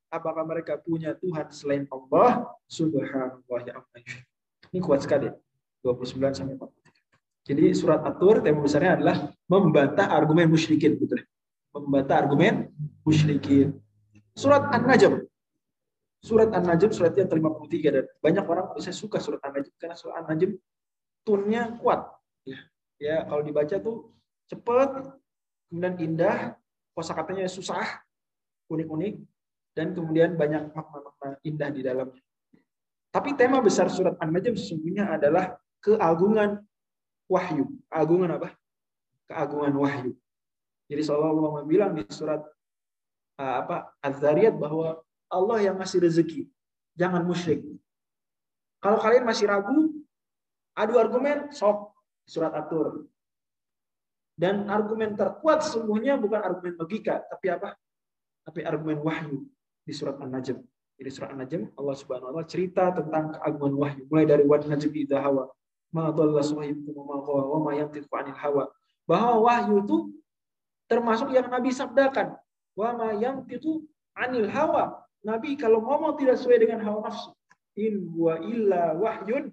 Apakah 0.08 0.44
mereka 0.48 0.80
punya 0.80 1.12
Tuhan 1.18 1.52
selain 1.52 1.84
Allah? 1.92 2.48
Subhanallah 2.64 3.60
ya 3.68 3.76
Ini 4.72 4.80
kuat 4.80 5.04
sekali. 5.04 5.28
29 5.84 6.32
sampai 6.32 6.56
40. 6.56 6.86
Jadi 7.46 7.64
surat 7.78 8.02
At-Tur 8.02 8.42
tema 8.42 8.58
besarnya 8.58 8.98
adalah 8.98 9.30
membantah 9.46 10.10
argumen 10.10 10.50
musyrikin, 10.50 10.98
betul. 10.98 11.22
Membantah 11.70 12.26
argumen 12.26 12.74
musyrikin. 13.06 13.78
Surat 14.34 14.66
An-Najm. 14.74 15.22
Surat 16.26 16.50
An-Najm 16.50 16.90
surat 16.90 17.14
yang 17.14 17.30
ke-53 17.30 17.74
dan 17.86 18.04
banyak 18.18 18.44
orang 18.50 18.74
bisa 18.74 18.90
suka 18.90 19.22
surat 19.22 19.38
An-Najm 19.46 19.70
karena 19.78 19.94
surat 19.94 20.26
An-Najm 20.26 20.58
tunnya 21.22 21.78
kuat. 21.78 22.10
Ya, 22.42 22.58
ya 22.98 23.16
kalau 23.30 23.46
dibaca 23.46 23.76
tuh 23.78 24.10
cepat, 24.50 25.14
kemudian 25.70 25.94
indah, 26.02 26.58
kosakatanya 26.96 27.44
susah, 27.52 27.84
unik-unik, 28.72 29.20
dan 29.76 29.92
kemudian 29.92 30.32
banyak 30.32 30.72
makna-makna 30.72 31.36
indah 31.44 31.68
di 31.68 31.84
dalamnya. 31.84 32.24
Tapi 33.12 33.36
tema 33.36 33.60
besar 33.60 33.92
surat 33.92 34.16
An-Najm 34.16 34.56
sesungguhnya 34.56 35.12
adalah 35.12 35.60
keagungan 35.84 36.64
wahyu. 37.28 37.68
Keagungan 37.92 38.40
apa? 38.40 38.56
Keagungan 39.28 39.76
wahyu. 39.76 40.12
Jadi 40.88 41.02
Allah 41.12 41.64
bilang 41.68 41.92
di 41.92 42.04
surat 42.08 42.40
uh, 43.36 43.54
apa 43.60 43.92
Az-Zariyat 44.00 44.56
bahwa 44.56 45.00
Allah 45.28 45.58
yang 45.60 45.76
ngasih 45.76 46.00
rezeki. 46.00 46.48
Jangan 46.96 47.26
musyrik. 47.28 47.60
Kalau 48.80 48.96
kalian 49.02 49.26
masih 49.26 49.50
ragu, 49.50 49.92
adu 50.78 50.94
argumen, 50.96 51.50
sok 51.52 51.92
surat 52.24 52.54
atur. 52.54 53.04
Dan 54.36 54.68
argumen 54.68 55.16
terkuat 55.16 55.64
sesungguhnya 55.64 56.20
bukan 56.20 56.36
argumen 56.44 56.76
logika, 56.76 57.24
tapi 57.24 57.48
apa? 57.48 57.72
Tapi 58.44 58.60
argumen 58.68 59.00
wahyu 59.00 59.48
di 59.80 59.92
surat 59.96 60.20
An-Najm. 60.20 60.60
Jadi 61.00 61.08
surat 61.08 61.32
An-Najm 61.32 61.72
Allah 61.72 61.96
Subhanahu 61.96 62.28
wa 62.28 62.44
taala 62.44 62.44
cerita 62.44 62.92
tentang 62.92 63.32
keagungan 63.32 63.74
wahyu 63.80 64.02
mulai 64.12 64.28
dari 64.28 64.44
wan 64.44 64.60
najm 64.60 64.92
idza 64.92 65.24
hawa 65.24 65.48
ma 65.88 66.12
dhalla 66.12 66.44
wa 66.44 67.58
ma 67.64 67.72
yantiqu 67.72 68.12
anil 68.12 68.36
hawa. 68.36 68.64
Bahwa 69.08 69.48
wahyu 69.48 69.80
itu 69.80 69.96
termasuk 70.84 71.32
yang 71.32 71.48
Nabi 71.48 71.72
sabdakan. 71.72 72.36
Wa 72.76 72.92
ma 72.92 73.16
yantiqu 73.16 73.88
anil 74.20 74.52
hawa. 74.52 75.00
Nabi 75.24 75.56
kalau 75.56 75.80
ngomong 75.80 76.20
tidak 76.20 76.36
sesuai 76.36 76.60
dengan 76.60 76.84
hawa 76.84 77.08
nafsu. 77.08 77.32
In 77.80 78.12
wa 78.12 78.36
illa 78.44 78.92
wahyun 78.92 79.48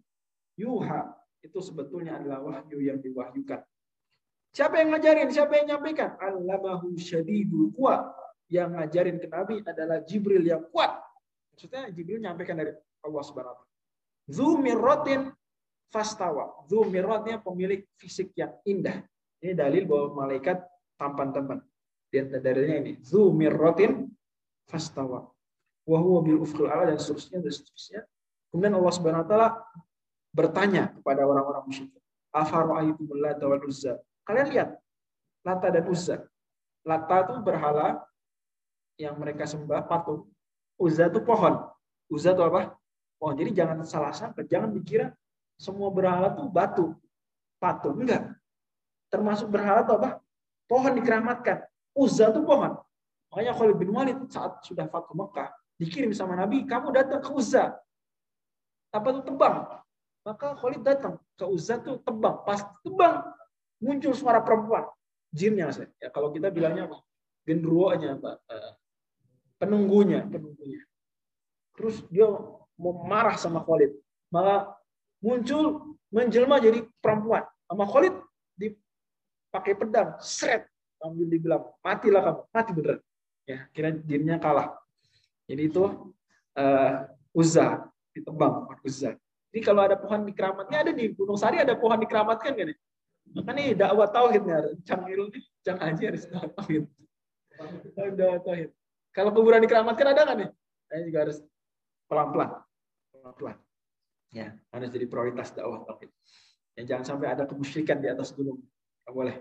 yuha. 0.59 1.15
itu 1.43 1.59
sebetulnya 1.59 2.23
adalah 2.23 2.39
wahyu 2.39 2.79
yang 2.79 3.03
diwahyukan. 3.03 3.59
Siapa 4.53 4.77
yang 4.77 4.93
ngajarin? 4.93 5.33
Siapa 5.33 5.53
yang 5.57 5.67
nyampaikan? 5.75 6.13
Allamahu 6.21 6.93
syadidul 6.93 7.73
kuat. 7.73 8.05
Yang 8.53 8.69
ngajarin 8.77 9.17
ke 9.17 9.27
Nabi 9.27 9.55
adalah 9.65 9.97
Jibril 10.05 10.45
yang 10.45 10.61
kuat. 10.69 10.93
Maksudnya 11.49 11.89
Jibril 11.89 12.21
nyampaikan 12.21 12.61
dari 12.61 12.69
Allah 13.01 13.23
Subhanahu 13.25 13.49
wa 13.49 13.57
taala. 13.57 13.73
Zumirrotin 14.29 15.21
fastawa. 15.89 16.53
Zumirrotnya 16.69 17.41
pemilik 17.41 17.81
fisik 17.97 18.29
yang 18.37 18.53
indah. 18.69 19.01
Ini 19.41 19.57
dalil 19.57 19.89
bahwa 19.89 20.29
malaikat 20.29 20.61
tampan-tampan. 21.01 21.65
Di 22.13 22.21
dalilnya 22.21 22.77
ini. 22.77 22.93
Zumirrotin 23.01 24.05
fastawa. 24.69 25.33
Wahuwa 25.89 26.21
bil 26.21 26.45
ufqil 26.45 26.69
ala 26.69 26.93
dan 26.93 27.01
seterusnya 27.01 27.41
dan 27.41 27.53
seterusnya. 27.57 28.01
Kemudian 28.53 28.77
Allah 28.77 28.93
Subhanahu 28.93 29.23
wa 29.25 29.29
taala 29.33 29.49
bertanya 30.29 30.93
kepada 30.93 31.25
orang-orang 31.25 31.65
musyrik. 31.65 31.89
Afara'aitumul 32.29 33.17
lata 33.17 33.49
wal 33.49 33.61
Kalian 34.23 34.47
lihat 34.51 34.69
Lata 35.43 35.67
dan 35.71 35.85
Uzza. 35.87 36.23
Lata 36.87 37.15
itu 37.27 37.33
berhala 37.43 37.99
yang 38.95 39.19
mereka 39.19 39.43
sembah 39.43 39.83
patung. 39.87 40.27
Uzza 40.79 41.11
itu 41.11 41.19
pohon. 41.23 41.59
Uzza 42.07 42.31
itu 42.31 42.43
apa? 42.43 42.75
Pohon. 43.19 43.35
Jadi 43.35 43.51
jangan 43.55 43.83
salah 43.83 44.15
sangka, 44.15 44.43
jangan 44.47 44.71
dikira 44.71 45.11
semua 45.59 45.91
berhala 45.91 46.33
itu 46.33 46.43
batu, 46.49 46.85
patung. 47.59 47.99
Enggak. 48.03 48.35
Termasuk 49.11 49.47
berhala 49.51 49.85
itu 49.85 49.93
apa? 49.95 50.09
Pohon 50.67 50.91
dikeramatkan. 50.97 51.67
Uzza 51.93 52.31
itu 52.31 52.41
pohon. 52.41 52.79
Makanya 53.33 53.53
Khalid 53.57 53.77
bin 53.81 53.89
Walid 53.89 54.17
saat 54.29 54.61
sudah 54.61 54.85
Fathu 54.89 55.17
Mekah, 55.17 55.49
dikirim 55.81 56.13
sama 56.13 56.37
Nabi, 56.37 56.69
kamu 56.69 56.93
datang 56.93 57.17
ke 57.17 57.33
Uzza. 57.33 57.73
Apa 58.93 59.09
itu 59.09 59.25
tebang? 59.25 59.81
Maka 60.21 60.53
Khalid 60.53 60.85
datang 60.85 61.17
ke 61.33 61.45
Uzza 61.49 61.81
itu 61.81 61.97
tebang. 62.05 62.45
Pas 62.45 62.61
tebang, 62.85 63.25
muncul 63.83 64.15
suara 64.15 64.39
perempuan. 64.39 64.87
Jinnya. 65.35 65.67
Ya, 65.99 66.07
kalau 66.07 66.31
kita 66.31 66.47
bilangnya 66.47 66.87
apa? 66.87 67.03
Genderuonya 67.43 68.15
apa? 68.15 68.39
Eh, 68.47 68.71
penunggunya, 69.59 70.23
penunggunya. 70.23 70.79
Terus 71.75 72.07
dia 72.07 72.31
mau 72.79 73.03
marah 73.03 73.35
sama 73.35 73.59
Khalid. 73.67 73.91
Malah 74.31 74.71
muncul 75.19 75.97
menjelma 76.13 76.63
jadi 76.63 76.87
perempuan. 77.03 77.43
Sama 77.67 77.83
Khalid 77.89 78.15
dipakai 78.55 79.73
pedang, 79.75 80.15
seret 80.23 80.69
sambil 81.03 81.27
dibilang 81.27 81.67
matilah 81.83 82.21
kamu, 82.23 82.41
mati 82.53 82.71
beneran. 82.71 82.99
Ya, 83.43 83.67
kira 83.75 83.91
jinnya 83.91 84.39
kalah. 84.39 84.79
Jadi 85.49 85.67
itu 85.67 85.83
uh, 86.55 86.93
Uzza 87.35 87.91
ditebang 88.15 88.71
Uzza. 88.87 89.19
Jadi 89.51 89.59
kalau 89.61 89.83
ada 89.83 89.99
pohon 89.99 90.23
dikeramatnya 90.23 90.77
ada 90.87 90.91
di 90.95 91.11
Gunung 91.11 91.35
Sari 91.35 91.59
ada 91.59 91.75
pohon 91.75 91.99
dikeramatkan 91.99 92.55
kan? 92.55 92.71
Maka 93.33 93.49
nih 93.57 93.73
dakwah 93.73 94.07
tauhidnya, 94.09 94.57
nih, 94.77 95.43
cang 95.65 95.79
aja 95.81 96.03
harus 96.05 96.23
dakwah 96.29 96.51
tauhid. 96.53 96.83
Dakwah 97.97 98.39
tauhid. 98.45 98.69
Kalau 99.13 99.29
kuburan 99.33 99.61
dikeramatkan 99.61 100.13
ada 100.13 100.21
nggak 100.25 100.37
nih? 100.37 100.49
Saya 100.89 101.01
juga 101.05 101.19
harus 101.25 101.37
pelan-pelan, 102.05 102.49
pelan-pelan. 103.09 103.57
Ya, 104.33 104.57
harus 104.69 104.89
jadi 104.93 105.05
prioritas 105.09 105.49
dakwah 105.53 105.81
tauhid. 105.85 106.13
Ya, 106.77 106.81
jangan 106.93 107.05
sampai 107.05 107.27
ada 107.33 107.45
kemusyrikan 107.49 108.01
di 108.01 108.09
atas 108.09 108.33
gunung. 108.33 108.61
Nggak 109.05 109.13
boleh. 109.13 109.35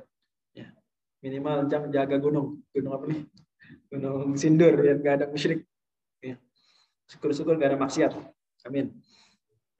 Ya. 0.53 0.69
Minimal 1.25 1.69
jangan 1.69 1.89
jaga 1.89 2.17
gunung. 2.21 2.61
Gunung 2.73 2.93
apa 2.93 3.05
nih? 3.09 3.21
Gunung 3.89 4.37
Sindur 4.37 4.77
yang 4.85 5.01
nggak 5.01 5.15
ada 5.21 5.27
musyrik. 5.29 5.65
Ya. 6.21 6.37
Syukur-syukur 7.09 7.57
nggak 7.57 7.77
ada 7.77 7.81
maksiat. 7.81 8.13
Amin. 8.69 8.93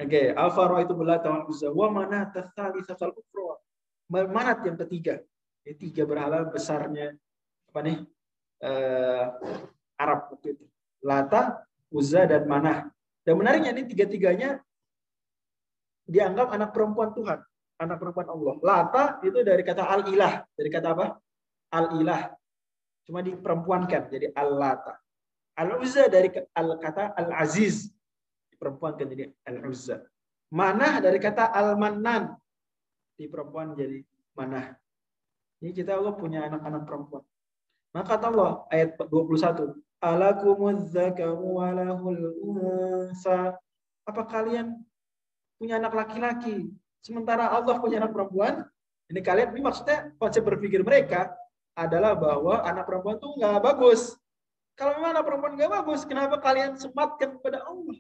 Oke, 0.01 0.09
okay. 0.09 0.27
Alfa 0.35 0.67
itu 0.83 0.97
belata 0.97 1.31
wal 1.31 1.47
uzza 1.47 1.71
wa 1.71 1.87
mana 1.93 2.27
tasalisal 2.33 3.15
ukra 3.15 3.55
manat 4.13 4.61
yang 4.69 4.77
ketiga. 4.77 5.25
Ini 5.65 5.79
tiga 5.79 6.03
berhala 6.05 6.45
besarnya 6.51 7.17
apa 7.73 7.81
nih? 7.81 7.99
Uh, 8.63 9.27
Arab 9.97 10.35
waktu 10.37 10.59
itu. 10.59 10.65
Lata, 11.03 11.65
Uzza 11.91 12.29
dan 12.29 12.47
Manah. 12.47 12.91
Dan 13.23 13.39
menariknya 13.39 13.75
ini 13.75 13.87
tiga-tiganya 13.87 14.59
dianggap 16.07 16.51
anak 16.51 16.75
perempuan 16.75 17.15
Tuhan, 17.15 17.39
anak 17.79 17.97
perempuan 18.03 18.29
Allah. 18.31 18.55
Lata 18.59 19.03
itu 19.23 19.39
dari 19.47 19.63
kata 19.63 19.87
al-ilah, 19.87 20.43
dari 20.59 20.71
kata 20.71 20.89
apa? 20.95 21.07
Al-ilah. 21.75 22.35
Cuma 23.07 23.23
diperempuankan 23.23 24.11
jadi 24.11 24.31
al-lata. 24.35 24.99
Al-Uzza 25.59 26.09
dari 26.09 26.33
al 26.33 26.81
kata 26.81 27.15
al-aziz, 27.15 27.91
diperempuankan 28.51 29.07
jadi 29.07 29.25
al-Uzza. 29.47 30.03
Manah 30.53 30.99
dari 30.99 31.19
kata 31.23 31.55
al-mannan, 31.55 32.35
di 33.17 33.29
perempuan 33.29 33.77
jadi 33.77 34.05
mana? 34.37 34.77
Ini 35.63 35.71
kita 35.71 35.95
Allah 35.99 36.15
punya 36.19 36.47
anak-anak 36.49 36.83
perempuan. 36.89 37.23
Maka 37.93 38.17
kata 38.17 38.27
Allah 38.33 38.53
ayat 38.73 38.99
21, 38.99 39.79
Alakumuz 40.03 40.91
zakaru 40.91 41.63
walahul 41.63 42.35
unsa. 42.43 43.55
Apa 44.03 44.27
kalian 44.27 44.83
punya 45.63 45.79
anak 45.79 45.95
laki-laki 45.95 46.75
sementara 46.99 47.47
Allah 47.55 47.79
punya 47.79 48.03
anak 48.03 48.11
perempuan? 48.11 48.67
Ini 49.07 49.21
kalian 49.23 49.55
ini 49.55 49.63
maksudnya 49.63 50.11
konsep 50.19 50.43
berpikir 50.43 50.83
mereka 50.83 51.31
adalah 51.79 52.19
bahwa 52.19 52.67
anak 52.67 52.89
perempuan 52.89 53.23
itu 53.23 53.29
nggak 53.39 53.63
bagus. 53.63 54.19
Kalau 54.75 54.99
memang 54.99 55.21
anak 55.21 55.25
perempuan 55.29 55.53
nggak 55.55 55.71
bagus, 55.71 56.01
kenapa 56.09 56.37
kalian 56.41 56.75
sematkan 56.81 57.39
kepada 57.39 57.63
Allah? 57.63 57.99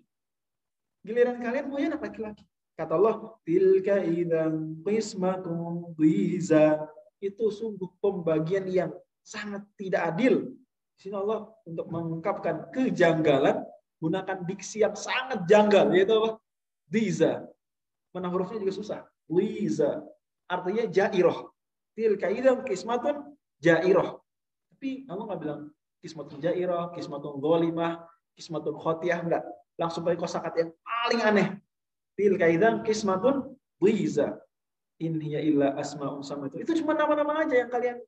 Giliran 1.06 1.38
kalian 1.38 1.66
punya 1.68 1.86
anak 1.94 2.02
laki-laki. 2.02 2.44
Kata 2.82 2.98
Allah, 2.98 3.30
tilka 3.46 4.02
idan 4.02 4.82
qismatun 4.82 5.94
dhiza. 5.94 6.82
Itu 7.22 7.54
sungguh 7.54 7.86
pembagian 8.02 8.66
yang 8.66 8.90
sangat 9.22 9.62
tidak 9.78 10.10
adil. 10.10 10.50
Di 10.98 11.06
sini 11.06 11.14
Allah 11.14 11.46
untuk 11.62 11.86
mengungkapkan 11.86 12.74
kejanggalan 12.74 13.62
gunakan 14.02 14.42
diksi 14.42 14.82
yang 14.82 14.98
sangat 14.98 15.46
janggal 15.46 15.94
yaitu 15.94 16.10
apa? 16.10 16.42
Dhiza. 16.90 17.46
Mana 18.10 18.26
hurufnya 18.26 18.58
juga 18.58 18.74
susah. 18.74 19.06
Dhiza. 19.30 20.02
Artinya 20.50 20.82
jairoh. 20.90 21.54
Tilka 21.94 22.34
idan 22.34 22.66
qismatun 22.66 23.30
jairoh. 23.62 24.26
Tapi 24.74 25.06
Allah 25.06 25.30
nggak 25.30 25.38
bilang 25.38 25.60
kismatun 26.02 26.42
jairoh, 26.42 26.90
kismatun 26.98 27.38
golimah, 27.38 28.02
kismatun 28.34 28.74
khotiyah 28.74 29.22
enggak. 29.22 29.46
Langsung 29.78 30.02
pakai 30.02 30.18
kosakata 30.18 30.66
yang 30.66 30.74
paling 30.82 31.22
aneh 31.22 31.61
tilka 32.18 32.46
idzan 32.48 32.82
qismatun 32.86 33.56
dhiza. 33.80 34.38
In 35.02 35.18
hiya 35.18 35.40
illa 35.42 35.68
asma'un 35.74 36.22
samatu. 36.22 36.62
Itu 36.62 36.78
cuma 36.78 36.94
nama-nama 36.94 37.42
aja 37.42 37.58
yang 37.58 37.70
kalian 37.72 37.98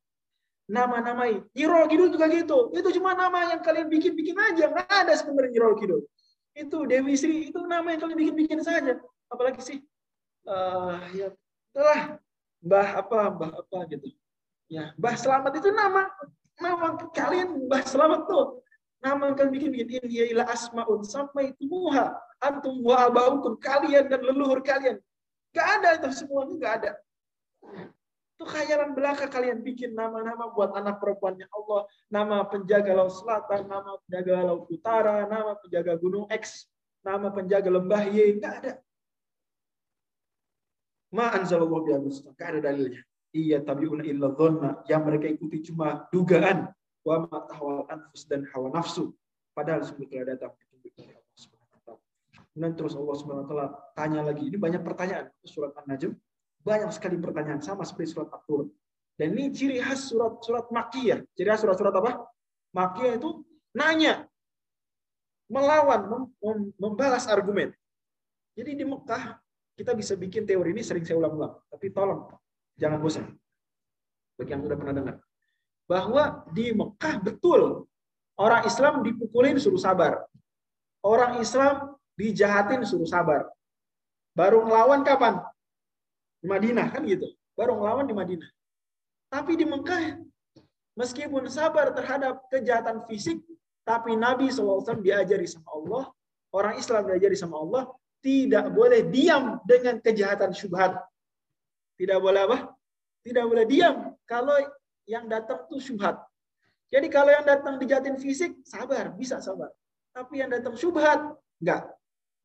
nama-namai. 0.71 1.43
Nyirol 1.51 1.85
Kidul 1.91 2.09
juga 2.13 2.31
gitu. 2.31 2.71
Itu 2.71 2.89
cuma 2.95 3.13
nama 3.13 3.51
yang 3.51 3.61
kalian 3.61 3.91
bikin-bikin 3.91 4.37
aja. 4.39 4.71
Nggak 4.71 4.87
ada 4.87 5.13
sebenarnya 5.19 5.51
Nyirol 5.51 5.75
Kidul. 5.75 6.01
Itu 6.55 6.87
Dewi 6.87 7.19
Sri, 7.19 7.51
itu 7.51 7.59
nama 7.67 7.91
yang 7.91 7.99
kalian 7.99 8.17
bikin-bikin 8.17 8.63
saja. 8.63 8.95
Apalagi 9.27 9.59
sih? 9.59 9.77
Uh, 10.47 11.01
ya, 11.11 11.27
itulah 11.73 12.21
Mbah 12.63 12.89
apa, 13.01 13.19
Mbah 13.33 13.51
apa 13.59 13.77
gitu. 13.91 14.13
Ya, 14.71 14.95
Mbah 14.95 15.15
Selamat 15.19 15.51
itu 15.57 15.69
nama 15.75 16.07
nama 16.61 16.95
kalian 17.11 17.67
Mbah 17.67 17.83
Selamat 17.83 18.23
tuh. 18.29 18.63
Nama 19.03 19.21
yang 19.29 19.35
kalian 19.35 19.53
bikin-bikin 19.53 20.01
ini 20.07 20.31
ila 20.33 20.47
asmaun 20.49 21.03
sampai 21.03 21.51
itu 21.53 21.67
muha 21.67 22.15
antum 22.51 22.81
wa 22.85 23.09
abaukum 23.09 23.57
kalian 23.57 24.05
dan 24.05 24.21
leluhur 24.21 24.61
kalian. 24.61 25.01
Gak 25.55 25.67
ada 25.79 25.89
itu 25.97 26.09
semuanya 26.11 26.55
gak 26.59 26.73
ada. 26.83 26.91
Itu 28.35 28.43
khayalan 28.43 28.91
belaka 28.91 29.31
kalian 29.31 29.63
bikin 29.63 29.95
nama-nama 29.95 30.51
buat 30.51 30.75
anak 30.75 30.99
perempuannya 30.99 31.47
Allah, 31.47 31.87
nama 32.11 32.43
penjaga 32.43 32.91
laut 32.91 33.15
selatan, 33.15 33.63
nama 33.71 33.95
penjaga 34.03 34.33
laut 34.43 34.67
utara, 34.67 35.23
nama 35.23 35.55
penjaga 35.55 35.95
gunung 35.95 36.27
X, 36.27 36.67
nama 36.99 37.31
penjaga 37.31 37.71
lembah 37.71 38.03
Y, 38.11 38.35
gak 38.43 38.53
ada. 38.59 38.73
Ma 41.15 41.31
anzalallahu 41.31 41.87
biha 41.87 41.99
Gak 42.35 42.47
ada 42.51 42.59
dalilnya. 42.59 42.99
Iya 43.31 43.63
tabi'una 43.63 44.03
illa 44.03 44.31
dhanna. 44.35 44.83
Yang 44.87 45.01
mereka 45.07 45.25
ikuti 45.31 45.57
cuma 45.71 46.07
dugaan. 46.11 46.71
Wa 47.07 47.23
ma 47.23 47.47
tahwal 47.47 47.87
anfus 47.87 48.27
dan 48.27 48.43
hawa 48.51 48.71
nafsu. 48.71 49.15
Padahal 49.55 49.87
telah 49.87 50.35
datang 50.35 50.51
petunjuk 50.59 50.91
dari 50.99 51.24
Kemudian 52.55 52.71
terus 52.79 52.95
Allah 52.95 53.15
SWT 53.19 53.53
tanya 53.99 54.23
lagi. 54.23 54.47
Ini 54.47 54.55
banyak 54.55 54.79
pertanyaan. 54.79 55.27
Surat 55.43 55.75
An-Najm. 55.75 56.15
Banyak 56.63 56.89
sekali 56.95 57.19
pertanyaan. 57.19 57.59
Sama 57.59 57.83
seperti 57.83 58.15
surat 58.15 58.31
At-Tur. 58.31 58.71
Dan 59.19 59.35
ini 59.35 59.51
ciri 59.51 59.83
khas 59.83 60.07
surat-surat 60.07 60.71
Makiyah. 60.71 61.19
Ciri 61.35 61.51
khas 61.51 61.67
surat-surat 61.67 61.91
apa? 61.99 62.23
Makiyah 62.71 63.19
itu 63.19 63.43
nanya. 63.75 64.23
Melawan. 65.51 66.31
Membalas 66.79 67.27
argumen. 67.27 67.75
Jadi 68.55 68.71
di 68.71 68.87
Mekah, 68.87 69.35
kita 69.75 69.91
bisa 69.91 70.15
bikin 70.15 70.47
teori 70.47 70.71
ini 70.71 70.79
sering 70.79 71.03
saya 71.03 71.19
ulang-ulang. 71.19 71.59
Tapi 71.67 71.91
tolong, 71.91 72.31
jangan 72.79 73.03
bosan. 73.03 73.27
Bagi 74.39 74.55
yang 74.55 74.63
sudah 74.63 74.79
pernah 74.79 74.95
dengar. 74.95 75.15
Bahwa 75.91 76.23
di 76.55 76.71
Mekah 76.71 77.19
betul 77.19 77.83
orang 78.39 78.63
Islam 78.63 79.03
dipukulin 79.03 79.59
suruh 79.59 79.79
sabar. 79.79 80.23
Orang 81.03 81.43
Islam 81.43 81.99
dijahatin 82.19 82.83
suruh 82.87 83.07
sabar. 83.07 83.47
Baru 84.35 84.67
ngelawan 84.67 85.03
kapan? 85.07 85.39
Di 86.43 86.47
Madinah 86.47 86.87
kan 86.91 87.03
gitu. 87.07 87.31
Baru 87.55 87.79
ngelawan 87.79 88.07
di 88.07 88.15
Madinah. 88.15 88.49
Tapi 89.31 89.55
di 89.55 89.63
Mekah, 89.67 90.19
meskipun 90.99 91.47
sabar 91.47 91.91
terhadap 91.95 92.43
kejahatan 92.51 93.03
fisik, 93.07 93.39
tapi 93.87 94.17
Nabi 94.19 94.51
SAW 94.51 94.83
diajari 94.99 95.47
sama 95.47 95.69
Allah, 95.71 96.03
orang 96.51 96.75
Islam 96.79 97.07
diajari 97.07 97.37
sama 97.39 97.59
Allah, 97.63 97.83
tidak 98.19 98.73
boleh 98.73 99.05
diam 99.07 99.61
dengan 99.63 100.01
kejahatan 100.01 100.51
syubhat. 100.51 100.97
Tidak 101.95 102.19
boleh 102.19 102.43
apa? 102.43 102.57
Tidak 103.23 103.45
boleh 103.45 103.63
diam 103.63 104.11
kalau 104.27 104.57
yang 105.07 105.29
datang 105.31 105.63
tuh 105.71 105.79
syubhat. 105.79 106.19
Jadi 106.91 107.07
kalau 107.07 107.31
yang 107.31 107.45
datang 107.45 107.79
dijahatin 107.79 108.19
fisik, 108.19 108.61
sabar, 108.67 109.13
bisa 109.15 109.39
sabar. 109.39 109.71
Tapi 110.11 110.43
yang 110.43 110.51
datang 110.51 110.75
syubhat, 110.75 111.33
enggak. 111.61 111.94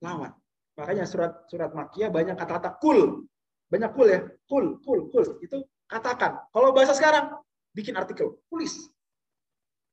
Lawan. 0.00 0.32
Makanya 0.80 1.04
surat 1.04 1.44
surat 1.52 1.70
Makiyah 1.76 2.08
banyak 2.08 2.36
kata-kata 2.36 2.80
kul. 2.80 3.28
Banyak 3.68 3.90
kul 3.92 4.08
ya. 4.08 4.20
Kul, 4.48 4.80
kul, 4.80 5.12
kul. 5.12 5.24
Itu 5.44 5.62
katakan. 5.86 6.40
Kalau 6.50 6.72
bahasa 6.72 6.96
sekarang, 6.96 7.36
bikin 7.76 7.94
artikel, 7.94 8.40
tulis. 8.48 8.88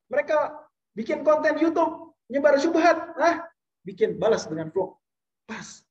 Mereka 0.08 0.56
bikin 0.96 1.22
konten 1.28 1.60
YouTube, 1.60 2.15
nyebar 2.32 2.56
syubhat, 2.56 2.96
ah, 3.20 3.43
bikin 3.84 4.15
balas 4.15 4.48
dengan 4.48 4.72
vlog. 4.72 4.96
Pas. 5.43 5.84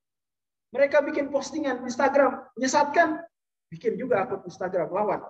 Mereka 0.72 1.04
bikin 1.04 1.28
postingan 1.28 1.84
Instagram, 1.84 2.48
menyesatkan, 2.56 3.22
bikin 3.68 4.00
juga 4.00 4.24
akun 4.24 4.44
Instagram 4.48 4.88
lawan. 4.90 5.20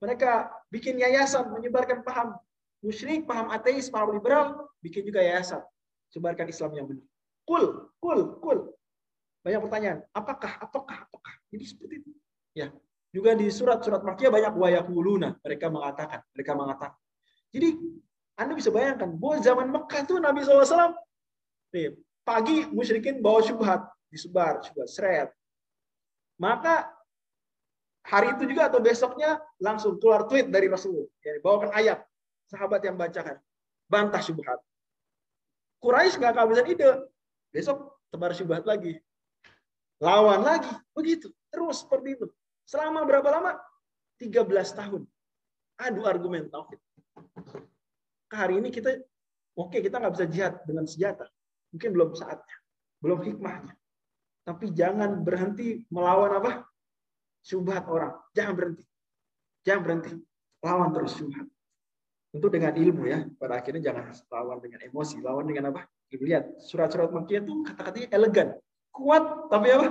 Mereka 0.00 0.48
bikin 0.72 0.96
yayasan 0.96 1.52
menyebarkan 1.52 2.00
paham 2.00 2.38
musyrik, 2.80 3.28
paham 3.28 3.52
ateis, 3.52 3.92
paham 3.92 4.16
liberal, 4.16 4.70
bikin 4.80 5.04
juga 5.04 5.20
yayasan. 5.20 5.60
Sebarkan 6.10 6.48
Islam 6.48 6.70
yang 6.74 6.86
benar. 6.88 7.09
Kul, 7.50 7.90
kul, 7.98 8.20
kul. 8.38 8.58
Banyak 9.42 9.60
pertanyaan. 9.66 9.98
Apakah, 10.14 10.62
apakah, 10.62 11.10
apakah? 11.10 11.34
Jadi 11.50 11.64
seperti 11.66 11.94
itu. 11.98 12.10
Ya, 12.54 12.70
juga 13.10 13.34
di 13.34 13.50
surat-surat 13.50 14.06
Makiyah 14.06 14.30
banyak 14.30 14.54
wayakuluna. 14.54 15.34
Mereka 15.42 15.66
mengatakan. 15.66 16.22
Mereka 16.30 16.52
mengatakan. 16.54 16.94
Jadi 17.50 17.74
Anda 18.38 18.54
bisa 18.54 18.70
bayangkan 18.70 19.10
bahwa 19.18 19.42
zaman 19.42 19.66
Mekah 19.66 20.00
itu 20.06 20.14
Nabi 20.22 20.46
SAW 20.46 20.94
nih, 21.74 21.98
pagi 22.22 22.70
musyrikin 22.70 23.18
bawa 23.18 23.42
syubhat 23.42 23.82
disebar 24.06 24.62
syubhat 24.62 24.86
seret. 24.86 25.28
Maka 26.38 26.86
hari 28.06 28.38
itu 28.38 28.46
juga 28.46 28.70
atau 28.70 28.78
besoknya 28.78 29.42
langsung 29.58 29.98
keluar 29.98 30.30
tweet 30.30 30.46
dari 30.48 30.70
Rasul. 30.70 31.10
Yani, 31.26 31.42
bawakan 31.42 31.74
ayat 31.74 32.06
sahabat 32.46 32.80
yang 32.86 32.94
bacakan 32.94 33.42
bantah 33.90 34.22
syubhat. 34.22 34.62
Quraisy 35.82 36.16
nggak 36.22 36.34
kehabisan 36.38 36.66
ide. 36.70 36.90
Besok 37.50 37.98
tebar 38.14 38.30
syubhat 38.34 38.62
lagi. 38.66 38.98
Lawan 40.00 40.42
lagi. 40.46 40.70
Begitu. 40.94 41.30
Terus 41.50 41.82
seperti 41.82 42.16
itu. 42.18 42.26
Selama 42.64 43.02
berapa 43.02 43.26
lama? 43.26 43.58
13 44.22 44.46
tahun. 44.78 45.02
Adu 45.80 46.06
argumen 46.06 46.46
tauhid. 46.46 46.78
Hari 48.30 48.62
ini 48.62 48.70
kita, 48.70 48.94
oke 49.58 49.74
okay, 49.74 49.80
kita 49.82 49.98
nggak 49.98 50.14
bisa 50.14 50.26
jihad 50.30 50.54
dengan 50.62 50.86
senjata. 50.86 51.26
Mungkin 51.74 51.90
belum 51.90 52.10
saatnya. 52.14 52.56
Belum 53.02 53.18
hikmahnya. 53.26 53.74
Tapi 54.46 54.70
jangan 54.70 55.20
berhenti 55.26 55.82
melawan 55.90 56.38
apa? 56.38 56.62
Syubhat 57.42 57.88
orang. 57.90 58.14
Jangan 58.36 58.54
berhenti. 58.54 58.84
Jangan 59.66 59.82
berhenti. 59.82 60.12
Lawan 60.62 60.90
terus 60.94 61.18
syubhat. 61.18 61.48
Tentu 62.30 62.46
dengan 62.46 62.72
ilmu 62.76 63.02
ya. 63.10 63.26
Pada 63.40 63.58
akhirnya 63.58 63.82
jangan 63.90 64.14
lawan 64.30 64.58
dengan 64.62 64.80
emosi. 64.86 65.18
Lawan 65.18 65.48
dengan 65.50 65.74
apa? 65.74 65.82
Lihat, 66.10 66.58
surat-surat 66.66 67.14
Makkiyah 67.14 67.46
itu 67.46 67.54
kata-katanya 67.62 68.08
elegan. 68.10 68.48
Kuat, 68.90 69.46
tapi 69.46 69.70
apa? 69.70 69.88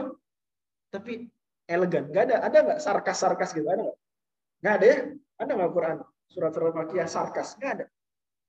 Tapi 0.91 1.31
elegan. 1.69 2.11
Gak 2.11 2.23
ada, 2.27 2.35
ada 2.43 2.57
nggak 2.65 2.79
sarkas-sarkas 2.83 3.55
gitu? 3.55 3.69
Ada 3.69 3.87
nggak? 3.87 3.97
Nggak 4.59 4.73
ada 4.75 4.85
ya? 4.85 4.97
Ada 5.39 5.51
nggak 5.55 5.71
Quran? 5.71 5.97
Surat-surat 6.29 6.73
makiyah 6.75 7.07
sarkas? 7.07 7.55
Nggak 7.55 7.71
ada. 7.79 7.85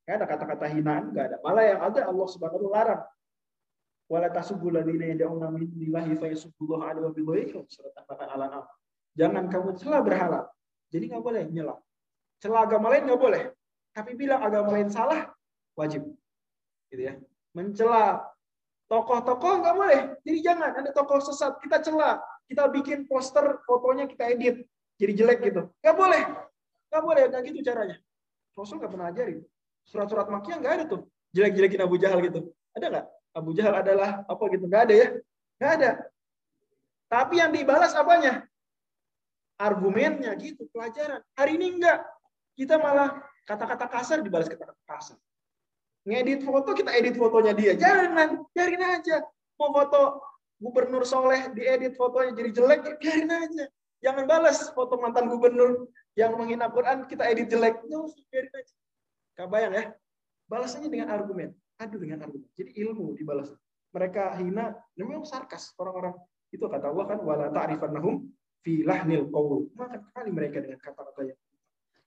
Nggak 0.05 0.17
ada 0.17 0.27
kata-kata 0.27 0.65
hinaan, 0.73 1.05
nggak 1.15 1.25
ada. 1.31 1.37
Malah 1.45 1.65
yang 1.65 1.81
ada 1.81 2.01
Allah 2.11 2.27
Subhanahu 2.27 2.67
wa 2.67 2.73
larang. 2.75 3.03
Wala 4.11 4.27
bidhaika 7.15 7.63
surat 7.71 7.95
Al-An'am. 8.11 8.67
Jangan 9.15 9.45
kamu 9.47 9.79
celah 9.79 10.03
berhala. 10.03 10.41
Jadi 10.91 11.15
nggak 11.15 11.23
boleh 11.23 11.47
nyela. 11.47 11.79
Celah 12.43 12.67
agama 12.67 12.91
lain 12.91 13.07
nggak 13.07 13.21
boleh. 13.23 13.43
Tapi 13.95 14.19
bilang 14.19 14.43
agama 14.43 14.75
lain 14.75 14.91
salah, 14.91 15.31
wajib. 15.79 16.03
Gitu 16.91 17.07
ya. 17.07 17.15
Mencela 17.57 18.23
tokoh-tokoh 18.87 19.63
nggak 19.63 19.75
boleh. 19.75 20.01
Jadi 20.23 20.39
jangan 20.43 20.71
ada 20.79 20.91
tokoh 20.95 21.19
sesat 21.23 21.59
kita 21.63 21.83
celah 21.83 22.23
kita 22.51 22.67
bikin 22.67 23.07
poster 23.07 23.63
fotonya 23.63 24.11
kita 24.11 24.27
edit 24.35 24.67
jadi 25.01 25.13
jelek 25.17 25.39
gitu. 25.49 25.63
Gak 25.81 25.97
boleh. 25.97 26.23
Gak 26.93 27.03
boleh, 27.07 27.25
gak 27.33 27.43
gitu 27.49 27.65
caranya. 27.65 27.97
Rasul 28.53 28.77
gak 28.77 28.93
pernah 28.93 29.09
ajarin. 29.09 29.41
Surat-surat 29.89 30.29
makia 30.29 30.61
gak 30.61 30.73
ada 30.77 30.85
tuh. 30.85 31.09
Jelek-jelekin 31.33 31.81
Abu 31.81 31.97
Jahal 31.97 32.21
gitu. 32.21 32.53
Ada 32.77 32.87
nggak? 32.93 33.07
Abu 33.33 33.51
Jahal 33.57 33.75
adalah 33.81 34.27
apa 34.29 34.43
gitu? 34.53 34.69
Gak 34.69 34.83
ada 34.91 34.95
ya? 34.95 35.09
Gak 35.57 35.71
ada. 35.81 35.91
Tapi 37.09 37.35
yang 37.41 37.51
dibalas 37.55 37.97
apanya? 37.97 38.45
Argumennya 39.57 40.37
gitu, 40.37 40.69
pelajaran. 40.69 41.25
Hari 41.33 41.57
ini 41.57 41.81
enggak. 41.81 42.05
Kita 42.59 42.77
malah 42.77 43.25
kata-kata 43.49 43.89
kasar 43.89 44.19
dibalas 44.21 44.53
kata-kata 44.53 44.83
kasar. 44.85 45.17
Ngedit 46.09 46.41
foto, 46.45 46.73
kita 46.73 46.91
edit 46.97 47.17
fotonya 47.21 47.53
dia. 47.53 47.73
Jangan, 47.77 48.49
biarin 48.57 48.81
aja. 48.81 49.21
Mau 49.61 49.69
foto 49.77 50.25
gubernur 50.61 51.05
soleh 51.05 51.53
diedit 51.53 51.97
fotonya 51.97 52.33
jadi 52.33 52.51
jelek, 52.57 52.81
ya 52.85 52.95
biarin 52.97 53.31
aja. 53.33 53.65
Jangan 54.01 54.25
balas 54.25 54.73
foto 54.73 54.97
mantan 54.97 55.29
gubernur 55.29 55.93
yang 56.17 56.33
menghina 56.37 56.73
Quran, 56.73 57.05
kita 57.05 57.29
edit 57.29 57.53
jelek. 57.53 57.85
Nggak 57.85 58.01
usah, 58.01 58.23
biarin 58.33 58.53
aja. 58.57 58.75
Kabayang 59.37 59.75
ya? 59.77 59.85
Balas 60.49 60.73
aja 60.73 60.89
dengan 60.89 61.13
argumen. 61.13 61.53
Adu 61.77 62.01
dengan 62.01 62.25
argumen. 62.25 62.49
Jadi 62.57 62.71
ilmu 62.81 63.17
dibalas. 63.17 63.53
Mereka 63.93 64.41
hina, 64.41 64.73
memang 64.97 65.29
sarkas 65.29 65.77
orang-orang. 65.77 66.17
Itu 66.49 66.65
kata 66.67 66.89
Allah 66.89 67.05
kan, 67.13 67.19
wala 67.21 67.47
ta'rifannahum 67.53 68.25
fi 68.65 68.85
lahnil 68.85 69.29
qawl. 69.29 69.69
Maka 69.77 70.01
kali 70.17 70.31
mereka 70.33 70.65
dengan 70.65 70.81
kata-kata 70.81 71.29
yang 71.29 71.39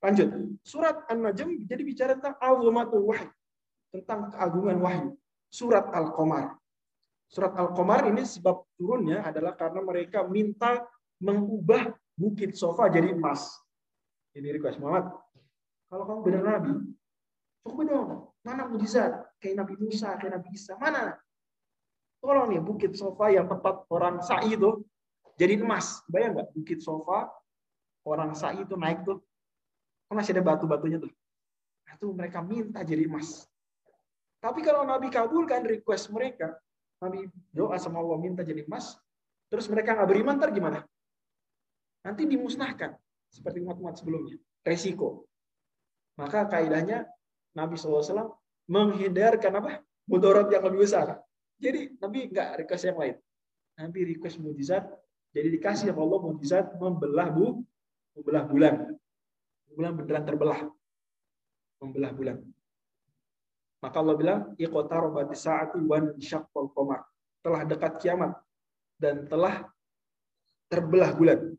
Lanjut. 0.03 0.27
Surat 0.67 1.08
An-Najm 1.08 1.63
jadi 1.63 1.79
bicara 1.79 2.12
tentang 2.19 2.36
azumatul 2.43 3.08
wahyi. 3.08 3.23
Tentang 3.93 4.34
keagungan 4.34 4.82
wahyu. 4.82 5.13
Surat 5.53 5.86
Al-Qamar. 5.93 6.58
Surat 7.29 7.53
Al-Qamar 7.53 8.10
ini 8.10 8.25
sebab 8.25 8.65
turunnya 8.73 9.21
adalah 9.21 9.53
karena 9.53 9.86
mereka 9.86 10.25
minta 10.25 10.82
mengubah 11.21 11.93
bukit 12.17 12.58
sofa 12.58 12.89
jadi 12.89 13.13
emas. 13.13 13.53
Ini 14.34 14.49
request 14.58 14.82
Muhammad. 14.82 15.13
Kalau 15.93 16.10
kamu 16.10 16.19
benar 16.25 16.41
Nabi, 16.58 16.73
coba 17.62 17.82
dong. 17.86 18.10
Mana 18.41 18.65
mujizat? 18.65 19.29
Kayak 19.38 19.62
Nabi 19.62 19.73
Musa, 19.77 20.17
kayak 20.17 20.41
Nabi 20.41 20.49
Isa. 20.58 20.73
Mana? 20.82 21.13
Tolong 22.17 22.49
nih 22.49 22.63
bukit 22.65 22.97
sofa 22.97 23.29
yang 23.29 23.45
tempat 23.45 23.86
orang 23.93 24.25
sa'i 24.25 24.58
itu 24.58 24.82
jadi 25.38 25.62
emas. 25.62 26.01
Bayang 26.10 26.34
nggak 26.34 26.49
bukit 26.49 26.82
sofa 26.82 27.29
orang 28.10 28.34
sa'i 28.34 28.65
itu 28.65 28.73
naik 28.73 29.06
tuh. 29.06 29.21
Kan 30.10 30.17
masih 30.17 30.34
ada 30.34 30.43
batu-batunya 30.43 30.97
tuh. 30.97 31.13
Nah, 31.86 31.93
itu 31.93 32.08
mereka 32.10 32.39
minta 32.41 32.82
jadi 32.82 33.06
emas. 33.06 33.45
Tapi 34.43 34.60
kalau 34.60 34.84
Nabi 34.84 35.08
kabulkan 35.08 35.63
request 35.63 36.12
mereka, 36.12 36.51
Nabi 36.99 37.32
doa 37.56 37.79
sama 37.79 38.03
Allah 38.03 38.19
minta 38.19 38.43
jadi 38.43 38.67
emas, 38.67 38.99
terus 39.47 39.71
mereka 39.71 39.95
nggak 39.95 40.10
beriman, 40.12 40.36
ntar 40.36 40.51
gimana? 40.51 40.84
Nanti 42.03 42.27
dimusnahkan 42.27 42.91
seperti 43.32 43.63
umat-umat 43.63 43.95
sebelumnya. 43.95 44.36
Resiko. 44.67 45.23
Maka 46.19 46.43
kaidahnya 46.51 47.08
Nabi 47.56 47.79
SAW 47.79 48.36
menghindarkan 48.67 49.63
apa? 49.63 49.79
Mudarat 50.12 50.51
yang 50.51 50.67
lebih 50.67 50.84
besar. 50.84 51.23
Jadi 51.56 51.95
Nabi 51.95 52.27
nggak 52.27 52.67
request 52.67 52.84
yang 52.91 52.99
lain. 52.99 53.15
Nabi 53.79 53.99
request 54.12 54.43
mujizat. 54.43 54.84
Jadi 55.32 55.56
dikasih 55.56 55.89
sama 55.89 56.03
Allah 56.03 56.19
mujizat 56.19 56.65
membelah 56.75 57.32
bu, 57.32 57.63
membelah 58.19 58.43
bulan. 58.43 58.75
Bulan 59.71 59.91
beneran 59.95 60.23
terbelah. 60.27 60.60
Membelah 61.79 62.12
bulan. 62.12 62.38
Maka 63.84 64.00
Allah 64.00 64.15
bilang, 64.15 64.39
iqtarabati 64.56 65.36
sa'atu 65.36 65.84
wan 65.84 66.15
syaqqal 66.15 66.72
qamar. 66.72 67.04
Telah 67.43 67.62
dekat 67.67 68.00
kiamat 68.00 68.32
dan 68.96 69.28
telah 69.28 69.67
terbelah 70.72 71.12
bulan. 71.12 71.52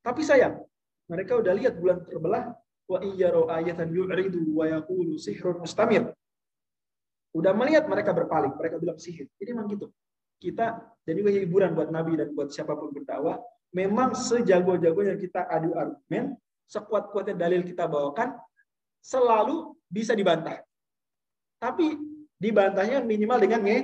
Tapi 0.00 0.24
sayang, 0.24 0.64
mereka 1.12 1.36
udah 1.36 1.52
lihat 1.52 1.76
bulan 1.76 2.00
terbelah, 2.08 2.56
wa 2.88 2.98
iyyaro 3.04 3.52
ayatan 3.52 3.92
yu'ridu 3.92 4.56
wa 4.56 4.64
yaqulu 4.64 5.20
sihrun 5.20 5.60
mustamir. 5.60 6.08
Udah 7.36 7.52
melihat 7.52 7.84
mereka 7.84 8.16
berpaling, 8.16 8.56
mereka 8.56 8.80
bilang 8.80 8.96
sihir. 8.96 9.28
Jadi 9.36 9.50
memang 9.52 9.68
gitu. 9.68 9.92
Kita 10.40 10.80
jadi 11.04 11.44
hiburan 11.44 11.76
buat 11.76 11.92
Nabi 11.92 12.16
dan 12.16 12.32
buat 12.32 12.48
siapa 12.48 12.72
pun 12.72 12.96
berdakwah. 12.96 13.36
Memang 13.76 14.16
sejago-jagonya 14.16 15.20
kita 15.20 15.44
adu 15.44 15.76
argumen, 15.76 16.32
sekuat-kuatnya 16.64 17.36
dalil 17.36 17.60
kita 17.60 17.84
bawakan, 17.84 18.40
selalu 19.04 19.76
bisa 19.86 20.16
dibantah. 20.16 20.65
Tapi 21.56 21.96
dibantahnya 22.36 23.00
minimal 23.00 23.38
dengan 23.40 23.60
nge 23.64 23.78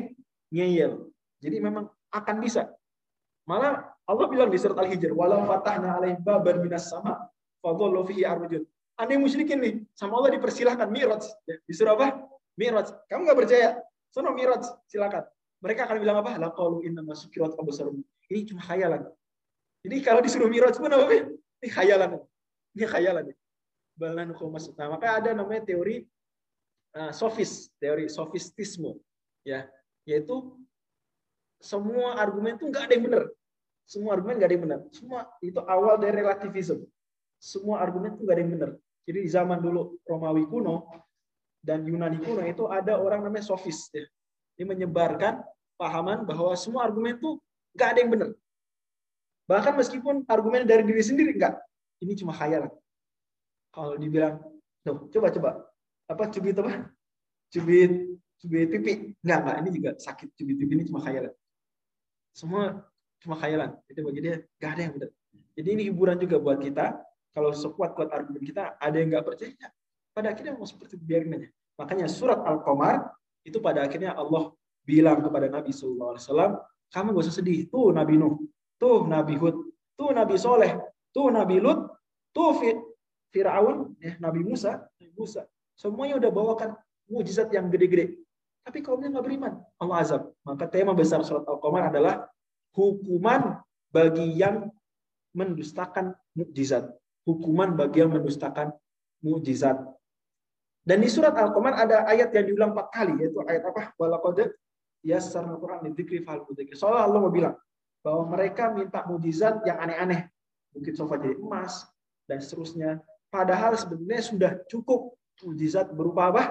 ngeyel. 0.53 0.93
Jadi 1.41 1.57
memang 1.59 1.89
akan 2.13 2.37
bisa. 2.39 2.69
Malah 3.49 3.93
Allah 4.07 4.27
bilang 4.29 4.53
di 4.53 4.61
surat 4.61 4.77
Al-Hijr, 4.79 5.11
"Walau 5.17 5.43
fatahna 5.49 5.99
alaihim 5.99 6.21
baban 6.23 6.63
minas 6.63 6.87
sama, 6.93 7.19
fadhallu 7.65 8.07
fihi 8.07 8.23
arjun." 8.23 8.63
Aneh 9.01 9.17
musyrikin 9.17 9.59
nih, 9.59 9.75
sama 9.97 10.21
Allah 10.21 10.37
dipersilahkan 10.37 10.87
miraj. 10.93 11.25
Ya, 11.49 11.57
disuruh 11.65 11.97
apa? 11.97 12.29
Miraj. 12.61 12.93
Kamu 13.09 13.25
nggak 13.25 13.39
percaya? 13.41 13.81
Sono 14.13 14.37
miraj, 14.37 14.69
silakan. 14.85 15.25
Mereka 15.65 15.89
akan 15.89 15.97
bilang 15.97 16.21
apa? 16.21 16.37
Laqalu 16.37 16.85
inna 16.85 17.01
masukirat 17.01 17.57
absarum. 17.57 18.05
Ini 18.29 18.53
cuma 18.53 18.61
khayalan. 18.61 19.09
Jadi 19.83 19.97
kalau 20.05 20.21
disuruh 20.21 20.47
miraj 20.47 20.77
pun 20.77 20.93
apa? 20.93 21.33
Ini 21.65 21.69
khayalan. 21.73 22.21
Ini 22.77 22.85
khayalan. 22.85 23.25
Balan. 23.97 24.29
Nah, 24.33 24.89
maka 24.93 25.07
ada 25.19 25.31
namanya 25.33 25.63
teori 25.65 26.05
sofis, 27.13 27.73
teori 27.81 28.09
sofistisme, 28.09 29.01
ya, 29.49 29.65
yaitu 30.05 30.57
semua 31.63 32.19
argumen 32.19 32.59
itu 32.59 32.69
nggak 32.69 32.85
ada 32.91 32.93
yang 32.93 33.05
benar. 33.09 33.25
Semua 33.87 34.11
argumen 34.19 34.35
nggak 34.37 34.49
ada 34.49 34.55
yang 34.55 34.65
benar. 34.67 34.81
Semua 34.93 35.21
itu 35.41 35.61
awal 35.65 35.95
dari 35.97 36.15
relativisme. 36.21 36.85
Semua 37.39 37.81
argumen 37.81 38.15
itu 38.15 38.23
nggak 38.27 38.37
ada 38.37 38.43
yang 38.43 38.53
benar. 38.55 38.71
Jadi 39.03 39.19
di 39.19 39.31
zaman 39.31 39.59
dulu 39.59 39.99
Romawi 40.07 40.45
kuno 40.47 40.87
dan 41.63 41.87
Yunani 41.87 42.19
kuno 42.23 42.43
itu 42.47 42.67
ada 42.71 42.99
orang 42.99 43.25
namanya 43.27 43.47
sofis. 43.47 43.91
Ya. 43.95 44.07
Dia 44.59 44.67
menyebarkan 44.69 45.43
pahaman 45.81 46.23
bahwa 46.29 46.53
semua 46.59 46.87
argumen 46.87 47.19
itu 47.19 47.41
nggak 47.75 47.89
ada 47.89 47.99
yang 47.99 48.11
benar. 48.13 48.31
Bahkan 49.49 49.75
meskipun 49.75 50.15
argumen 50.29 50.69
dari 50.69 50.87
diri 50.87 51.03
sendiri 51.03 51.35
nggak. 51.35 51.55
Ini 52.03 52.13
cuma 52.19 52.35
khayalan. 52.35 52.71
Kalau 53.73 53.97
dibilang, 53.97 54.43
coba 54.85 55.29
coba 55.33 55.51
apa 56.13 56.25
cubit 56.31 56.57
apa? 56.61 56.73
Cubit 57.53 57.93
cubit 58.43 58.67
pipi. 58.69 58.93
Enggak, 59.23 59.39
enggak. 59.43 59.57
Ini 59.63 59.69
juga 59.71 59.91
sakit 59.97 60.29
cubit 60.37 60.57
pipi 60.59 60.73
ini 60.77 60.85
cuma 60.91 61.01
khayalan. 61.01 61.35
Semua 62.35 62.83
cuma 63.23 63.35
khayalan. 63.39 63.71
Itu 63.87 64.01
bagi 64.03 64.21
dia 64.21 64.35
nggak 64.59 64.71
ada 64.71 64.81
yang 64.83 64.93
benar. 64.99 65.11
Jadi 65.53 65.69
ini 65.69 65.83
hiburan 65.89 66.17
juga 66.19 66.37
buat 66.43 66.59
kita. 66.59 66.99
Kalau 67.33 67.49
sekuat-kuat 67.57 68.13
argumen 68.13 68.45
kita, 68.45 68.77
ada 68.77 68.97
yang 69.01 69.09
nggak 69.09 69.25
percaya. 69.25 69.69
Pada 70.13 70.37
akhirnya 70.37 70.53
mau 70.53 70.69
seperti 70.69 71.01
biarin 71.01 71.33
aja. 71.33 71.49
Makanya 71.81 72.05
surat 72.05 72.45
Al-Qamar 72.45 73.09
itu 73.49 73.57
pada 73.57 73.89
akhirnya 73.89 74.13
Allah 74.13 74.53
bilang 74.85 75.25
kepada 75.25 75.49
Nabi 75.49 75.73
SAW, 75.73 76.21
kamu 76.93 77.09
gak 77.17 77.25
usah 77.25 77.37
sedih. 77.41 77.73
Tuh 77.73 77.89
Nabi 77.97 78.21
Nuh, 78.21 78.37
tuh 78.77 79.09
Nabi 79.09 79.41
Hud, 79.41 79.57
tuh 79.97 80.11
Nabi 80.13 80.37
Soleh, 80.37 80.77
tuh 81.15 81.33
Nabi 81.33 81.57
Lut, 81.57 81.89
tuh 82.37 82.53
Fir'aun, 83.33 83.97
ya, 83.97 84.21
Nabi 84.21 84.45
Musa, 84.45 84.85
Nabi 85.01 85.13
Musa. 85.17 85.49
Semuanya 85.83 86.23
udah 86.23 86.31
bawakan 86.31 86.71
mujizat 87.11 87.51
yang 87.51 87.67
gede-gede. 87.67 88.23
Tapi 88.63 88.79
kaumnya 88.87 89.11
nggak 89.11 89.27
beriman. 89.27 89.59
Allah 89.83 89.99
azab. 89.99 90.23
Maka 90.47 90.71
tema 90.71 90.95
besar 90.95 91.27
surat 91.27 91.43
Al-Qamar 91.43 91.91
adalah 91.91 92.31
hukuman 92.71 93.59
bagi 93.91 94.39
yang 94.39 94.71
mendustakan 95.35 96.15
mukjizat. 96.39 96.87
Hukuman 97.27 97.75
bagi 97.75 97.99
yang 97.99 98.15
mendustakan 98.15 98.71
mukjizat. 99.27 99.83
Dan 100.87 101.03
di 101.03 101.11
surat 101.11 101.35
Al-Qamar 101.35 101.75
ada 101.75 102.07
ayat 102.07 102.31
yang 102.31 102.47
diulang 102.47 102.71
empat 102.79 102.95
kali, 102.95 103.19
yaitu 103.19 103.43
ayat 103.43 103.67
apa? 103.67 103.91
Walaqad 103.99 104.55
yassarna 105.03 105.59
Quran 105.59 105.91
lidzikri 105.91 106.23
fal. 106.23 106.47
Soalnya 106.79 107.11
Allah 107.11 107.19
mau 107.19 107.35
bilang 107.35 107.59
bahwa 108.07 108.39
mereka 108.39 108.71
minta 108.71 109.03
mukjizat 109.11 109.67
yang 109.67 109.83
aneh-aneh. 109.83 110.31
Bukit 110.71 110.95
sofa 110.95 111.19
jadi 111.19 111.35
emas 111.43 111.91
dan 112.31 112.39
seterusnya. 112.39 113.03
Padahal 113.35 113.75
sebenarnya 113.75 114.23
sudah 114.23 114.53
cukup 114.71 115.19
mukjizat 115.43 115.91
berupa 115.93 116.31
apa? 116.31 116.43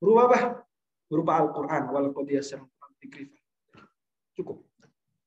Berupa 0.00 0.22
apa? 0.28 0.38
Berupa 1.08 1.32
Al-Qur'an. 1.40 1.82
Lidzikri 3.04 3.28
Cukup. 4.34 4.66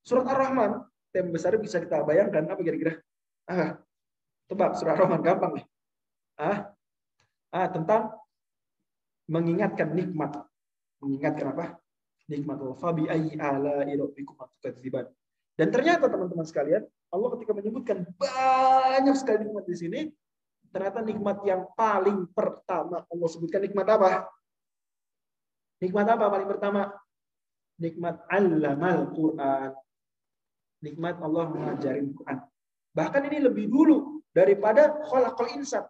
Surat 0.03 0.27
Ar-Rahman, 0.27 0.83
tema 1.13 1.31
besar 1.31 1.55
bisa 1.61 1.79
kita 1.79 2.03
bayangkan 2.03 2.43
apa 2.49 2.59
kira-kira? 2.59 2.99
Ah, 3.47 3.79
tebak 4.51 4.75
surat 4.75 4.99
Ar-Rahman 4.99 5.23
gampang 5.23 5.61
nih. 5.61 5.65
Ah, 6.35 6.75
ah, 7.55 7.67
tentang 7.71 8.11
mengingatkan 9.31 9.95
nikmat. 9.95 10.43
Mengingatkan 10.99 11.55
apa? 11.55 11.65
Nikmat 12.27 12.57
Allah. 12.59 12.77
Fabi 12.79 13.07
ayyi 13.07 13.39
ala. 13.39 13.87
Dan 15.57 15.67
ternyata 15.71 16.11
teman-teman 16.11 16.43
sekalian, 16.43 16.83
Allah 17.07 17.29
ketika 17.39 17.51
menyebutkan 17.55 18.03
banyak 18.19 19.15
sekali 19.15 19.47
nikmat 19.47 19.63
di 19.63 19.75
sini, 19.79 19.99
ternyata 20.69 20.99
nikmat 21.01 21.41
yang 21.47 21.67
paling 21.73 22.27
pertama 22.31 23.03
Allah 23.07 23.29
sebutkan 23.29 23.63
nikmat 23.63 23.87
apa? 23.87 24.27
Nikmat 25.81 26.07
apa 26.09 26.25
paling 26.27 26.49
pertama? 26.49 26.81
Nikmat 27.77 28.25
allamal 28.29 29.13
Quran. 29.13 29.71
Nikmat 30.81 31.15
Allah 31.21 31.45
mengajarin 31.49 32.13
Quran. 32.13 32.37
Bahkan 32.93 33.21
ini 33.29 33.37
lebih 33.45 33.69
dulu 33.69 34.21
daripada 34.33 34.93
khalaqal 35.05 35.53
insan 35.53 35.85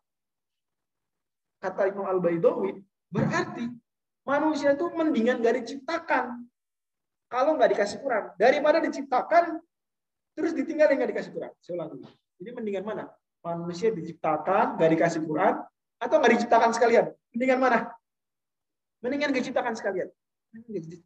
kata 1.58 1.90
Imam 1.90 2.06
Al-Baidawi, 2.06 2.78
berarti 3.10 3.66
manusia 4.24 4.78
itu 4.78 4.86
mendingan 4.94 5.42
gak 5.42 5.58
diciptakan 5.64 6.46
kalau 7.28 7.60
nggak 7.60 7.76
dikasih 7.76 8.00
Quran 8.00 8.32
daripada 8.40 8.80
diciptakan 8.80 9.60
terus 10.32 10.56
ditinggal 10.56 10.96
nggak 10.96 11.12
dikasih 11.12 11.32
Quran. 11.36 11.52
Saya 11.60 11.74
ulang 11.76 11.90
dulu. 11.98 12.08
Jadi 12.40 12.50
mendingan 12.56 12.84
mana? 12.88 13.04
Manusia 13.48 13.96
diciptakan 13.96 14.76
nggak 14.76 14.92
dikasih 14.92 15.24
Quran 15.24 15.56
atau 16.04 16.16
nggak 16.20 16.34
diciptakan 16.36 16.72
sekalian? 16.76 17.06
Mendingan 17.32 17.60
mana? 17.64 17.80
Mendingan 19.00 19.32
diciptakan 19.32 19.72
sekalian. 19.80 20.12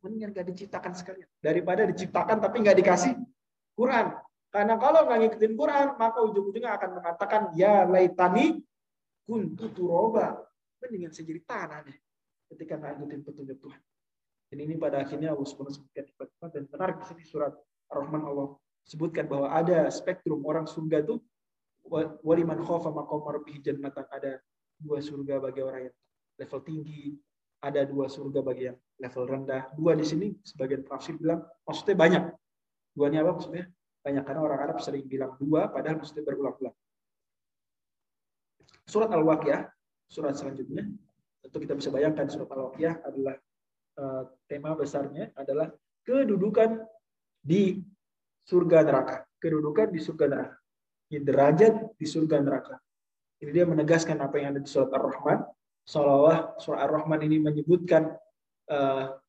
Mendingan 0.02 0.30
nggak 0.34 0.48
diciptakan 0.50 0.94
sekalian 0.98 1.30
daripada 1.38 1.86
diciptakan 1.86 2.42
tapi 2.42 2.66
nggak 2.66 2.78
dikasih 2.82 3.14
Quran. 3.78 4.18
Karena 4.52 4.76
kalau 4.82 5.08
nggak 5.08 5.20
ngikutin 5.22 5.54
Quran, 5.56 5.88
maka 5.96 6.20
ujung-ujungnya 6.28 6.76
akan 6.76 6.90
mengatakan 6.98 7.42
ya 7.54 7.86
laitani 7.86 8.60
kuntu 9.24 9.70
turoba. 9.72 10.42
Mendingan 10.82 11.14
saya 11.14 11.30
jadi 11.30 11.42
tanah 11.46 11.80
deh 11.86 11.98
ketika 12.52 12.74
nggak 12.82 12.92
ngikutin 12.98 13.22
petunjuk 13.22 13.58
Tuhan. 13.62 13.82
Dan 14.52 14.58
ini 14.68 14.76
pada 14.76 15.06
akhirnya 15.06 15.32
Allah 15.32 15.48
SWT 15.48 15.96
sebutkan 15.96 16.50
dan 16.52 16.68
menarik 16.68 17.00
di 17.00 17.06
sini 17.08 17.24
surat 17.24 17.54
Ar-Rahman 17.88 18.24
Allah 18.28 18.60
sebutkan 18.84 19.24
bahwa 19.30 19.48
ada 19.48 19.88
spektrum 19.88 20.44
orang 20.44 20.68
surga 20.68 21.06
itu 21.06 21.24
waliman 22.24 22.60
khofa 22.64 22.90
maqam 22.90 23.20
rabbih 23.28 23.60
jannatan 23.60 24.08
ada 24.08 24.40
dua 24.80 25.04
surga 25.04 25.44
bagi 25.44 25.62
orang 25.62 25.82
yang 25.92 25.96
level 26.40 26.60
tinggi, 26.64 27.14
ada 27.62 27.84
dua 27.86 28.08
surga 28.08 28.40
bagi 28.42 28.72
yang 28.72 28.78
level 28.98 29.24
rendah. 29.28 29.70
Dua 29.76 29.94
di 29.94 30.06
sini 30.08 30.34
sebagian 30.42 30.88
tafsir 30.88 31.20
bilang 31.20 31.44
maksudnya 31.68 31.96
banyak. 32.00 32.24
Dua 32.96 33.06
ini 33.12 33.18
apa 33.20 33.32
maksudnya? 33.36 33.66
Banyak 34.02 34.24
karena 34.26 34.42
orang 34.42 34.60
Arab 34.66 34.78
sering 34.82 35.06
bilang 35.06 35.38
dua 35.38 35.70
padahal 35.70 36.02
maksudnya 36.02 36.24
berulang-ulang. 36.26 36.74
Surat 38.88 39.12
Al-Waqiah, 39.14 39.62
surat 40.10 40.34
selanjutnya, 40.36 40.90
tentu 41.46 41.58
kita 41.62 41.78
bisa 41.78 41.94
bayangkan 41.94 42.28
surat 42.28 42.50
Al-Waqiah 42.50 42.96
adalah 43.06 43.36
uh, 44.02 44.24
tema 44.50 44.74
besarnya 44.74 45.30
adalah 45.38 45.70
kedudukan 46.02 46.82
di 47.40 47.78
surga 48.48 48.84
neraka. 48.84 49.16
Kedudukan 49.38 49.94
di 49.94 50.00
surga 50.02 50.26
neraka. 50.28 50.61
Di 51.12 51.20
derajat 51.20 52.00
di 52.00 52.08
surga 52.08 52.40
neraka. 52.40 52.80
Ini 53.44 53.52
dia 53.52 53.68
menegaskan 53.68 54.16
apa 54.24 54.40
yang 54.40 54.56
ada 54.56 54.62
di 54.64 54.70
surat 54.72 54.88
Ar-Rahman. 54.96 55.44
Seolah-olah 55.84 56.56
surat 56.64 56.88
Ar-Rahman 56.88 57.20
ini 57.28 57.44
menyebutkan 57.44 58.16
uh, 58.72 59.20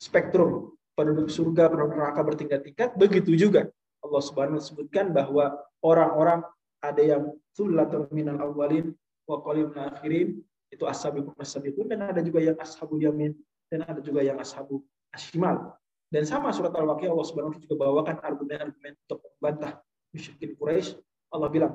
spektrum 0.00 0.72
penduduk 0.96 1.28
surga, 1.28 1.68
penduduk 1.68 2.00
neraka 2.00 2.24
bertingkat-tingkat. 2.24 2.96
Begitu 2.96 3.36
juga 3.36 3.68
Allah 4.00 4.22
Subhanahu 4.24 4.56
sebutkan 4.56 5.12
bahwa 5.12 5.60
orang-orang 5.84 6.40
ada 6.80 7.02
yang 7.04 7.36
sullatun 7.52 8.08
minal 8.08 8.40
awalin 8.40 8.96
wa 9.28 9.44
qalilun 9.44 9.76
akhirin 9.76 10.40
itu 10.72 10.84
ashabul 10.88 11.28
itu 11.66 11.82
dan 11.84 12.08
ada 12.08 12.24
juga 12.24 12.40
yang 12.40 12.56
ashabul 12.56 12.96
yamin 12.96 13.36
dan 13.68 13.84
ada 13.84 14.00
juga 14.00 14.24
yang 14.24 14.40
ashabul 14.40 14.80
ashimal 15.12 15.76
dan 16.10 16.26
sama 16.26 16.50
surat 16.50 16.74
al-waqiah 16.74 17.10
Allah 17.10 17.26
Subhanahu 17.26 17.58
juga 17.60 17.76
bawakan 17.86 18.16
argumen-argumen 18.22 18.96
untuk 19.06 19.18
membantah 19.38 19.78
musyrikin 20.14 20.54
Quraisy 20.58 20.98
Allah 21.30 21.48
bilang 21.50 21.74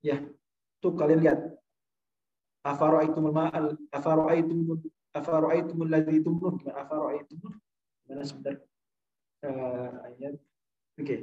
ya 0.00 0.20
tuh 0.80 0.92
kalian 0.96 1.20
lihat 1.24 1.40
afara'aitumul 2.64 3.34
ma'al 3.34 3.76
afara'aitumul 3.92 4.80
afara'aitumul 5.14 5.90
ladzi 5.90 6.20
tumnun 6.24 6.56
afara'aitumul 6.72 7.54
mana 8.06 8.22
sebentar 8.22 8.60
uh, 9.44 10.06
ayat 10.08 10.38
oke 10.96 11.02
okay. 11.02 11.20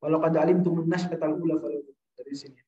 walau 0.00 0.20
qad 0.20 0.36
alimtum 0.36 0.84
nashkatal 0.84 1.38
ula 1.38 1.60
falau 1.60 1.94
dari 2.14 2.34
sini. 2.34 2.60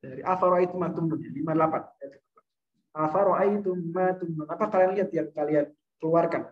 Dari 0.00 0.24
itu 0.64 0.76
matumnun 0.80 1.20
58. 1.20 3.60
itu 3.60 3.70
matumnun. 3.92 4.48
Apa 4.48 4.72
kalian 4.72 4.96
lihat 4.96 5.12
yang 5.12 5.28
kalian 5.36 5.68
keluarkan? 6.00 6.48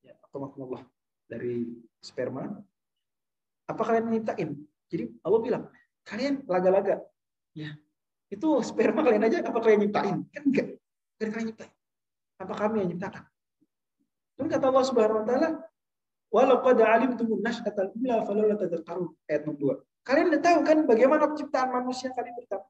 Ya, 0.00 0.16
Allah 0.32 0.80
dari 1.28 1.68
sperma. 2.00 2.56
Apa 3.70 3.82
kalian 3.86 4.10
nyiptain? 4.10 4.50
Jadi 4.90 5.04
Allah 5.22 5.40
bilang, 5.40 5.62
kalian 6.02 6.42
laga-laga. 6.50 6.98
Ya. 7.54 7.78
Itu 8.26 8.58
sperma 8.66 9.06
kalian 9.06 9.26
aja 9.26 9.46
apa 9.46 9.58
kalian 9.62 9.86
nyiptain? 9.86 10.16
Kan 10.34 10.42
enggak. 10.50 10.66
Kan 11.22 11.28
kalian 11.30 11.46
nyiptain. 11.54 11.72
Apa 12.42 12.54
kami 12.58 12.76
yang 12.82 12.90
nyiptakan? 12.94 13.24
Dan 14.34 14.46
kata 14.48 14.64
Allah 14.72 14.84
Subhanahu 14.88 15.20
wa 15.22 15.26
taala, 15.28 15.48
Walau 16.30 16.62
qad 16.62 16.78
alimtum 16.78 17.42
nash'atal 17.42 17.90
ula 17.98 18.22
falawla 18.22 18.54
tadhakkarun. 18.54 19.10
Ayat 19.26 19.50
62. 19.50 19.82
Kalian 20.06 20.26
udah 20.30 20.42
tahu 20.42 20.58
kan 20.62 20.78
bagaimana 20.86 21.26
penciptaan 21.26 21.68
manusia 21.74 22.14
kali 22.14 22.30
pertama? 22.38 22.66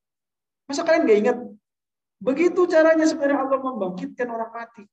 Masa 0.64 0.82
kalian 0.82 1.04
gak 1.04 1.18
ingat? 1.20 1.38
Begitu 2.24 2.60
caranya 2.68 3.04
sebenarnya 3.04 3.44
Allah 3.44 3.60
membangkitkan 3.60 4.28
orang 4.32 4.50
mati. 4.50 4.84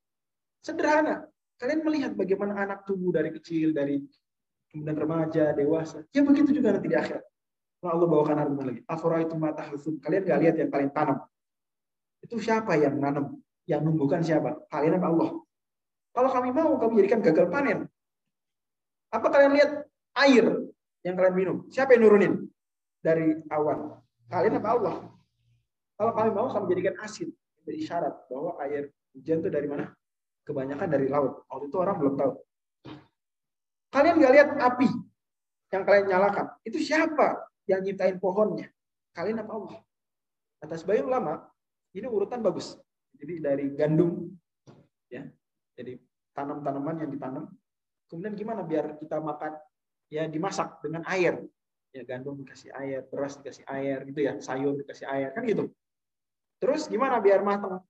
Sederhana. 0.59 1.27
Kalian 1.57 1.81
melihat 1.81 2.11
bagaimana 2.13 2.53
anak 2.59 2.85
tumbuh 2.85 3.09
dari 3.09 3.33
kecil, 3.33 3.71
dari 3.71 4.03
kemudian 4.71 4.97
remaja, 4.97 5.55
dewasa. 5.55 6.03
Ya 6.11 6.21
begitu 6.23 6.51
juga 6.51 6.75
nanti 6.75 6.87
di 6.91 6.97
akhirat. 6.97 7.23
Nah, 7.77 7.93
Allah 7.93 8.07
bawakan 8.09 8.37
argumen 8.41 8.65
lagi. 8.73 8.81
Afora 8.89 9.21
itu 9.21 9.37
mata 9.37 9.63
Kalian 9.69 10.21
gak 10.25 10.39
lihat 10.41 10.55
yang 10.57 10.69
kalian 10.73 10.91
tanam. 10.91 11.17
Itu 12.25 12.41
siapa 12.41 12.73
yang 12.73 12.97
nanam? 12.97 13.37
Yang 13.69 13.81
numbuhkan 13.85 14.25
siapa? 14.25 14.57
Kalian 14.71 14.97
apa 14.97 15.07
Allah? 15.13 15.29
Kalau 16.17 16.29
kami 16.33 16.49
mau, 16.49 16.81
kami 16.81 17.05
jadikan 17.05 17.21
gagal 17.21 17.45
panen. 17.53 17.85
Apa 19.13 19.27
kalian 19.29 19.53
lihat 19.53 19.71
air 20.17 20.45
yang 21.05 21.13
kalian 21.13 21.35
minum? 21.37 21.57
Siapa 21.69 21.93
yang 21.93 22.09
nurunin? 22.09 22.33
Dari 23.05 23.37
awan. 23.53 24.01
Kalian 24.27 24.57
apa 24.57 24.69
Allah? 24.73 24.95
Kalau 25.97 26.11
kami 26.17 26.29
mau, 26.33 26.49
kami 26.49 26.65
jadikan 26.73 26.97
asin. 27.05 27.29
Itu 27.61 27.69
isyarat 27.69 28.25
bahwa 28.33 28.57
air 28.65 28.89
hujan 29.13 29.45
itu 29.45 29.49
dari 29.53 29.69
mana? 29.69 29.93
Kebanyakan 30.41 30.87
dari 30.89 31.05
laut. 31.05 31.45
Waktu 31.45 31.69
itu 31.69 31.77
orang 31.77 31.95
belum 32.01 32.13
tahu. 32.17 32.31
Kalian 33.91 34.15
nggak 34.19 34.33
lihat 34.33 34.49
api 34.59 34.89
yang 35.71 35.83
kalian 35.83 36.05
nyalakan. 36.11 36.45
Itu 36.63 36.79
siapa 36.79 37.47
yang 37.67 37.83
nyiptain 37.83 38.19
pohonnya? 38.19 38.71
Kalian 39.15 39.43
apa 39.43 39.51
Allah? 39.51 39.79
Atas 40.63 40.81
bayi 40.83 41.03
ulama, 41.03 41.43
ini 41.93 42.07
urutan 42.07 42.41
bagus. 42.41 42.77
Jadi 43.17 43.41
dari 43.41 43.65
gandum, 43.73 44.29
ya, 45.09 45.25
jadi 45.73 45.97
tanam-tanaman 46.37 47.05
yang 47.05 47.09
ditanam. 47.09 47.49
Kemudian 48.07 48.37
gimana 48.37 48.61
biar 48.63 48.95
kita 49.01 49.19
makan 49.19 49.57
ya 50.07 50.29
dimasak 50.29 50.79
dengan 50.85 51.03
air. 51.09 51.41
Ya 51.95 52.03
gandum 52.05 52.37
dikasih 52.37 52.69
air, 52.77 53.01
beras 53.09 53.39
dikasih 53.41 53.65
air 53.65 54.05
gitu 54.05 54.19
ya, 54.21 54.37
sayur 54.37 54.77
dikasih 54.77 55.07
air 55.09 55.33
kan 55.33 55.43
gitu. 55.47 55.71
Terus 56.61 56.85
gimana 56.89 57.17
biar 57.21 57.41
matang? 57.41 57.81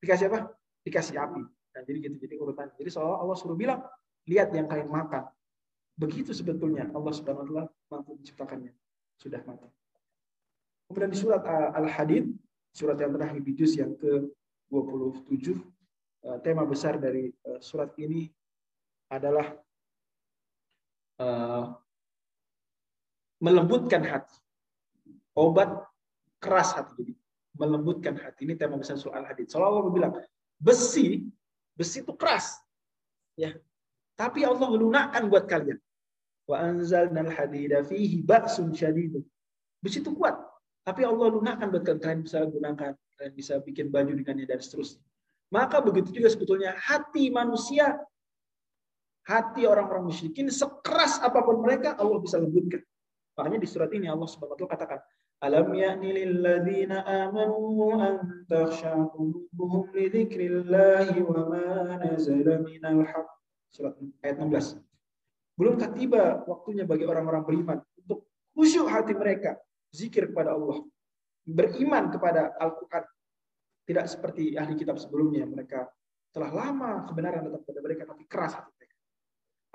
Dikasih 0.00 0.28
apa? 0.28 0.52
Dikasih 0.84 1.16
api. 1.16 1.42
Nah, 1.44 1.82
jadi 1.82 1.98
gitu 2.08 2.16
jadi 2.20 2.34
urutan. 2.38 2.68
Jadi 2.76 2.90
seolah 2.92 3.18
Allah 3.24 3.36
suruh 3.36 3.56
bilang, 3.56 3.82
lihat 4.28 4.52
yang 4.52 4.68
kalian 4.68 4.88
makan. 4.88 5.28
Begitu 5.94 6.34
sebetulnya 6.34 6.90
Allah 6.90 7.12
Subhanahu 7.14 7.44
wa 7.44 7.48
taala 7.48 7.64
mampu 7.90 8.18
menciptakannya. 8.18 8.72
Sudah 9.18 9.40
mati. 9.46 9.70
Kemudian 10.90 11.10
di 11.10 11.18
surat 11.18 11.42
Al-Hadid, 11.74 12.34
surat 12.74 12.98
yang 12.98 13.14
terakhir 13.14 13.40
di 13.40 13.52
juz 13.54 13.72
yang 13.78 13.94
ke-27 13.96 15.74
Eh, 16.24 16.38
tema 16.40 16.64
besar 16.64 16.96
dari 16.96 17.28
eh, 17.28 17.60
surat 17.60 17.92
ini 18.00 18.24
adalah 19.12 19.52
uh, 21.20 21.76
melembutkan 23.44 24.00
hati. 24.00 24.40
Obat 25.36 25.68
keras 26.40 26.72
hati. 26.72 27.04
Jadi 27.04 27.12
melembutkan 27.60 28.16
hati. 28.16 28.48
Ini 28.48 28.56
tema 28.56 28.80
besar 28.80 28.96
surah 28.96 29.20
Al-Hadid. 29.20 29.52
Seolah 29.52 29.68
Allah 29.68 29.92
bilang, 29.92 30.14
besi, 30.56 31.28
besi 31.76 32.00
itu 32.00 32.16
keras. 32.16 32.56
Ya. 33.36 33.52
Tapi 34.16 34.48
Allah 34.48 34.64
melunakkan 34.64 35.28
buat 35.28 35.44
kalian. 35.44 35.76
Wa 36.44 36.60
anzalna 36.60 37.24
al-hadida 37.24 37.80
fihi 37.84 38.20
ba'sun 38.20 38.72
syadid. 38.76 39.20
Besi 39.80 40.04
itu 40.04 40.12
kuat. 40.12 40.36
Tapi 40.84 41.04
Allah 41.08 41.32
lunakkan 41.32 41.72
buat 41.72 41.84
kalian. 41.84 42.00
Kalian 42.00 42.20
bisa 42.24 42.44
gunakan. 42.44 42.92
Kalian 43.16 43.32
bisa 43.32 43.54
bikin 43.64 43.88
baju 43.88 44.12
dengannya 44.12 44.44
dan 44.44 44.60
seterusnya. 44.60 45.00
Maka 45.52 45.78
begitu 45.78 46.10
juga 46.10 46.28
sebetulnya 46.32 46.74
hati 46.74 47.30
manusia, 47.30 47.94
hati 49.22 49.64
orang-orang 49.64 50.10
musyrikin, 50.10 50.50
sekeras 50.50 51.22
apa 51.22 51.46
pun 51.46 51.62
mereka, 51.62 51.94
Allah 51.94 52.18
bisa 52.18 52.42
lembutkan. 52.42 52.82
Makanya 53.38 53.58
di 53.62 53.68
surat 53.68 53.90
ini 53.94 54.10
Allah 54.10 54.26
Subhanahu 54.26 54.66
wa 54.66 54.70
katakan, 54.70 55.00
Alam 55.42 55.76
ya'ni 55.76 56.10
lilladzina 56.10 57.04
amanu 57.04 57.92
an 57.98 58.46
takhsha 58.48 58.94
qulubuhum 59.12 59.92
li 59.92 60.08
dzikrillahi 60.08 61.20
wa 61.20 61.40
ma 61.50 61.98
nazala 62.00 62.64
minal 62.64 63.04
haqq. 63.04 63.28
Surat 63.74 63.94
ayat 64.22 64.40
16. 64.40 64.93
Belumkah 65.54 65.90
tiba 65.94 66.42
waktunya 66.50 66.82
bagi 66.82 67.06
orang-orang 67.06 67.46
beriman 67.46 67.78
untuk 67.94 68.26
khusyuk 68.58 68.90
hati 68.90 69.14
mereka, 69.14 69.54
zikir 69.94 70.34
kepada 70.34 70.58
Allah, 70.58 70.82
beriman 71.46 72.10
kepada 72.10 72.58
Al-Qur'an, 72.58 73.06
tidak 73.86 74.10
seperti 74.10 74.58
ahli 74.58 74.74
kitab 74.74 74.98
sebelumnya. 74.98 75.46
Mereka 75.46 75.86
telah 76.34 76.50
lama 76.50 77.06
kebenaran 77.06 77.46
datang 77.46 77.62
kepada 77.62 77.80
mereka, 77.86 78.02
tapi 78.10 78.26
keras 78.26 78.58
hati 78.58 78.70
mereka. 78.74 78.96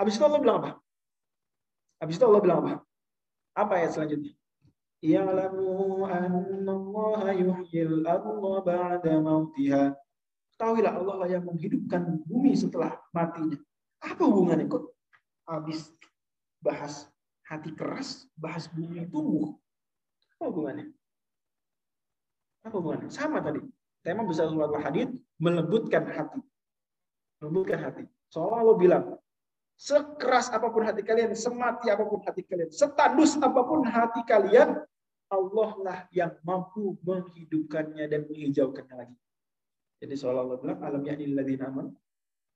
Habis 0.03 0.13
itu 0.19 0.23
Allah 0.27 0.41
bilang 0.43 0.57
apa? 0.59 0.71
Habis 2.03 2.15
itu 2.19 2.25
Allah 2.27 2.41
bilang 2.43 2.59
apa? 2.67 2.73
Apa 3.55 3.71
ayat 3.79 3.91
selanjutnya? 3.95 4.35
Ya'lamu 4.99 6.03
annallaha 6.03 7.31
yuhyil 7.31 8.03
arda 8.03 8.51
ba'da 8.67 9.13
mautiha. 9.23 9.95
Ketahuilah 10.55 10.91
Allah 10.91 11.15
lah 11.23 11.29
yang 11.31 11.47
menghidupkan 11.47 12.19
bumi 12.27 12.51
setelah 12.51 12.99
matinya. 13.15 13.55
Apa 14.03 14.27
hubungannya? 14.27 14.67
Kok 14.67 14.98
habis 15.49 15.89
bahas 16.61 17.09
hati 17.49 17.73
keras, 17.73 18.29
bahas 18.37 18.69
bumi 18.69 19.09
tumbuh? 19.09 19.57
Apa 20.37 20.53
hubungannya? 20.53 20.93
Apa 22.61 22.75
hubungannya? 22.77 23.09
Sama 23.09 23.41
tadi. 23.41 23.59
Tema 23.99 24.23
besar 24.23 24.47
surat 24.47 24.71
Al-Hadid 24.71 25.11
melembutkan 25.41 26.07
hati. 26.07 26.39
Melembutkan 27.41 27.79
hati. 27.83 28.03
Seolah 28.29 28.63
Allah 28.63 28.77
bilang, 28.77 29.03
sekeras 29.75 30.53
apa 30.53 30.69
pun 30.69 30.85
hati 30.85 31.01
kalian, 31.01 31.33
semati 31.33 31.89
apa 31.89 32.05
pun 32.05 32.21
hati 32.23 32.45
kalian, 32.45 32.69
setandus 32.69 33.35
apa 33.41 33.59
pun 33.65 33.83
hati 33.83 34.21
kalian, 34.23 34.79
Allah 35.29 35.71
lah 35.81 35.99
yang 36.09 36.33
mampu 36.41 36.97
menghidupkannya 37.05 38.05
dan 38.09 38.25
menghijaukannya 38.29 38.95
lagi. 38.95 39.15
Jadi 39.99 40.13
seolah 40.15 40.41
Allah 40.47 40.57
bilang, 40.57 40.79
alam 40.79 41.01
ya'ni 41.03 41.25
ladina 41.35 41.67
aman. 41.69 41.91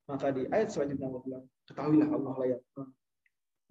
Maka 0.10 0.36
di 0.36 0.44
ayat 0.52 0.70
selanjutnya 0.72 1.08
Allah 1.08 1.22
bilang, 1.24 1.44
ketahuilah 1.70 2.10
Allah 2.12 2.34
lah 2.36 2.48
yang 2.58 2.62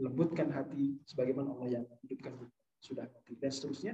melembutkan 0.00 0.48
hati 0.48 0.96
sebagaimana 1.04 1.52
Allah 1.52 1.80
yang 1.80 1.84
menghidupkan 1.84 2.32
sudah 2.80 3.04
mati. 3.06 3.36
Dan 3.36 3.50
seterusnya, 3.52 3.92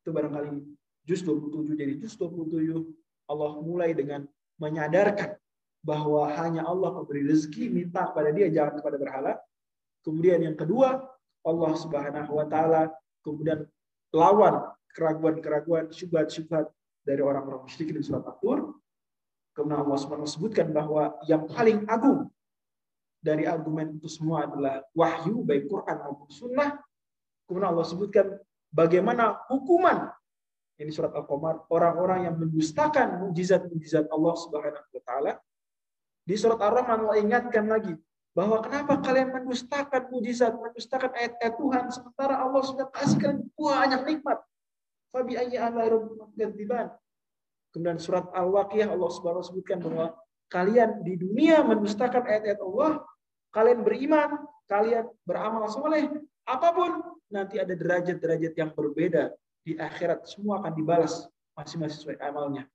itu 0.00 0.08
barangkali 0.14 0.62
juz 1.04 1.20
27 1.26 1.74
jadi 1.74 1.94
juz 1.98 2.14
27 2.14 2.86
Allah 3.26 3.52
mulai 3.60 3.90
dengan 3.92 4.24
menyadarkan 4.62 5.34
bahwa 5.80 6.28
hanya 6.36 6.64
Allah 6.68 6.92
memberi 6.92 7.24
rezeki, 7.24 7.72
minta 7.72 8.08
kepada 8.12 8.30
dia, 8.30 8.52
jangan 8.52 8.78
kepada 8.78 8.96
berhala. 9.00 9.32
Kemudian 10.04 10.40
yang 10.44 10.56
kedua, 10.56 11.00
Allah 11.40 11.72
Subhanahu 11.76 12.36
wa 12.36 12.46
taala 12.48 12.92
kemudian 13.24 13.64
lawan 14.12 14.68
keraguan-keraguan, 14.92 15.88
syubhat-syubhat 15.92 16.68
dari 17.04 17.22
orang-orang 17.24 17.64
musyrik 17.64 17.96
di 17.96 18.04
surat 18.04 18.24
At-Tur. 18.26 18.76
Kemudian 19.60 19.84
Allah 19.84 20.00
SWT 20.00 20.24
sebutkan 20.24 20.72
bahwa 20.72 21.12
yang 21.28 21.44
paling 21.44 21.84
agung 21.84 22.32
dari 23.20 23.44
argumen 23.44 24.00
itu 24.00 24.08
semua 24.08 24.48
adalah 24.48 24.80
wahyu, 24.96 25.44
baik 25.44 25.68
Quran 25.68 25.96
maupun 26.00 26.28
sunnah. 26.32 26.80
Kemudian 27.44 27.68
Allah 27.68 27.84
sebutkan 27.84 28.26
bagaimana 28.72 29.36
hukuman 29.52 30.08
ini 30.80 30.88
surat 30.88 31.12
Al-Qamar, 31.12 31.68
orang-orang 31.68 32.24
yang 32.24 32.40
mendustakan 32.40 33.20
mujizat-mujizat 33.20 34.08
Allah 34.08 34.32
Subhanahu 34.32 34.88
wa 34.96 35.02
taala. 35.04 35.36
Di 36.24 36.40
surat 36.40 36.56
Ar-Rahman 36.56 37.04
Allah 37.04 37.20
ingatkan 37.20 37.68
lagi 37.68 37.92
bahwa 38.32 38.64
kenapa 38.64 38.96
kalian 39.04 39.28
mendustakan 39.28 40.08
mujizat, 40.08 40.56
mendustakan 40.56 41.12
ayat-ayat 41.12 41.54
Tuhan 41.60 41.84
sementara 41.92 42.40
Allah 42.40 42.64
sudah 42.64 42.88
kasihkan 42.96 43.44
banyak 43.60 44.08
nikmat. 44.08 44.40
Fabi 45.12 45.36
ala'i 45.36 45.60
Kemudian 47.70 48.02
surat 48.02 48.26
Al-Waqiah 48.34 48.90
Allah 48.90 49.10
Subhanahu 49.14 49.46
sebutkan 49.46 49.78
bahwa 49.78 50.14
kalian 50.50 51.06
di 51.06 51.14
dunia 51.14 51.62
mendustakan 51.62 52.26
ayat-ayat 52.26 52.58
Allah, 52.58 53.06
kalian 53.54 53.86
beriman, 53.86 54.42
kalian 54.66 55.06
beramal 55.22 55.70
soleh, 55.70 56.10
apa 56.50 56.68
pun 56.74 56.90
nanti 57.30 57.62
ada 57.62 57.70
derajat-derajat 57.78 58.52
yang 58.58 58.70
berbeda 58.74 59.30
di 59.62 59.78
akhirat 59.78 60.26
semua 60.26 60.58
akan 60.58 60.72
dibalas 60.74 61.30
masing-masing 61.54 61.98
sesuai 62.02 62.18
amalnya. 62.18 62.66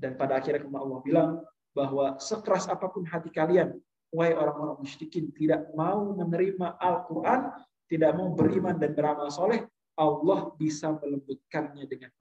Dan 0.00 0.16
pada 0.16 0.40
akhirnya 0.40 0.64
Allah 0.72 1.00
bilang 1.04 1.30
bahwa 1.76 2.16
sekeras 2.16 2.68
apa 2.68 2.88
pun 2.88 3.04
hati 3.04 3.28
kalian, 3.28 3.76
wahai 4.12 4.32
orang-orang 4.32 4.80
musyrikin 4.80 5.28
tidak 5.36 5.68
mau 5.76 6.16
menerima 6.16 6.80
Al-Quran, 6.80 7.52
tidak 7.92 8.16
mau 8.16 8.32
beriman 8.32 8.76
dan 8.80 8.96
beramal 8.96 9.28
soleh, 9.28 9.68
Allah 9.96 10.52
bisa 10.56 10.92
melembutkannya 10.96 11.84
dengan. 11.84 12.12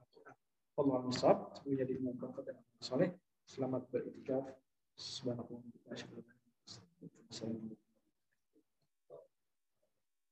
Allah 0.75 0.95
al-Musab. 0.99 1.55
Semoga 1.55 1.75
jadi 1.87 1.95
muka 2.03 2.27
dan 2.43 2.57
soleh. 2.83 3.11
Selamat 3.47 3.87
beritikaf. 3.93 4.43
Subhanallah. 4.95 5.61
Assalamualaikum. 7.31 7.84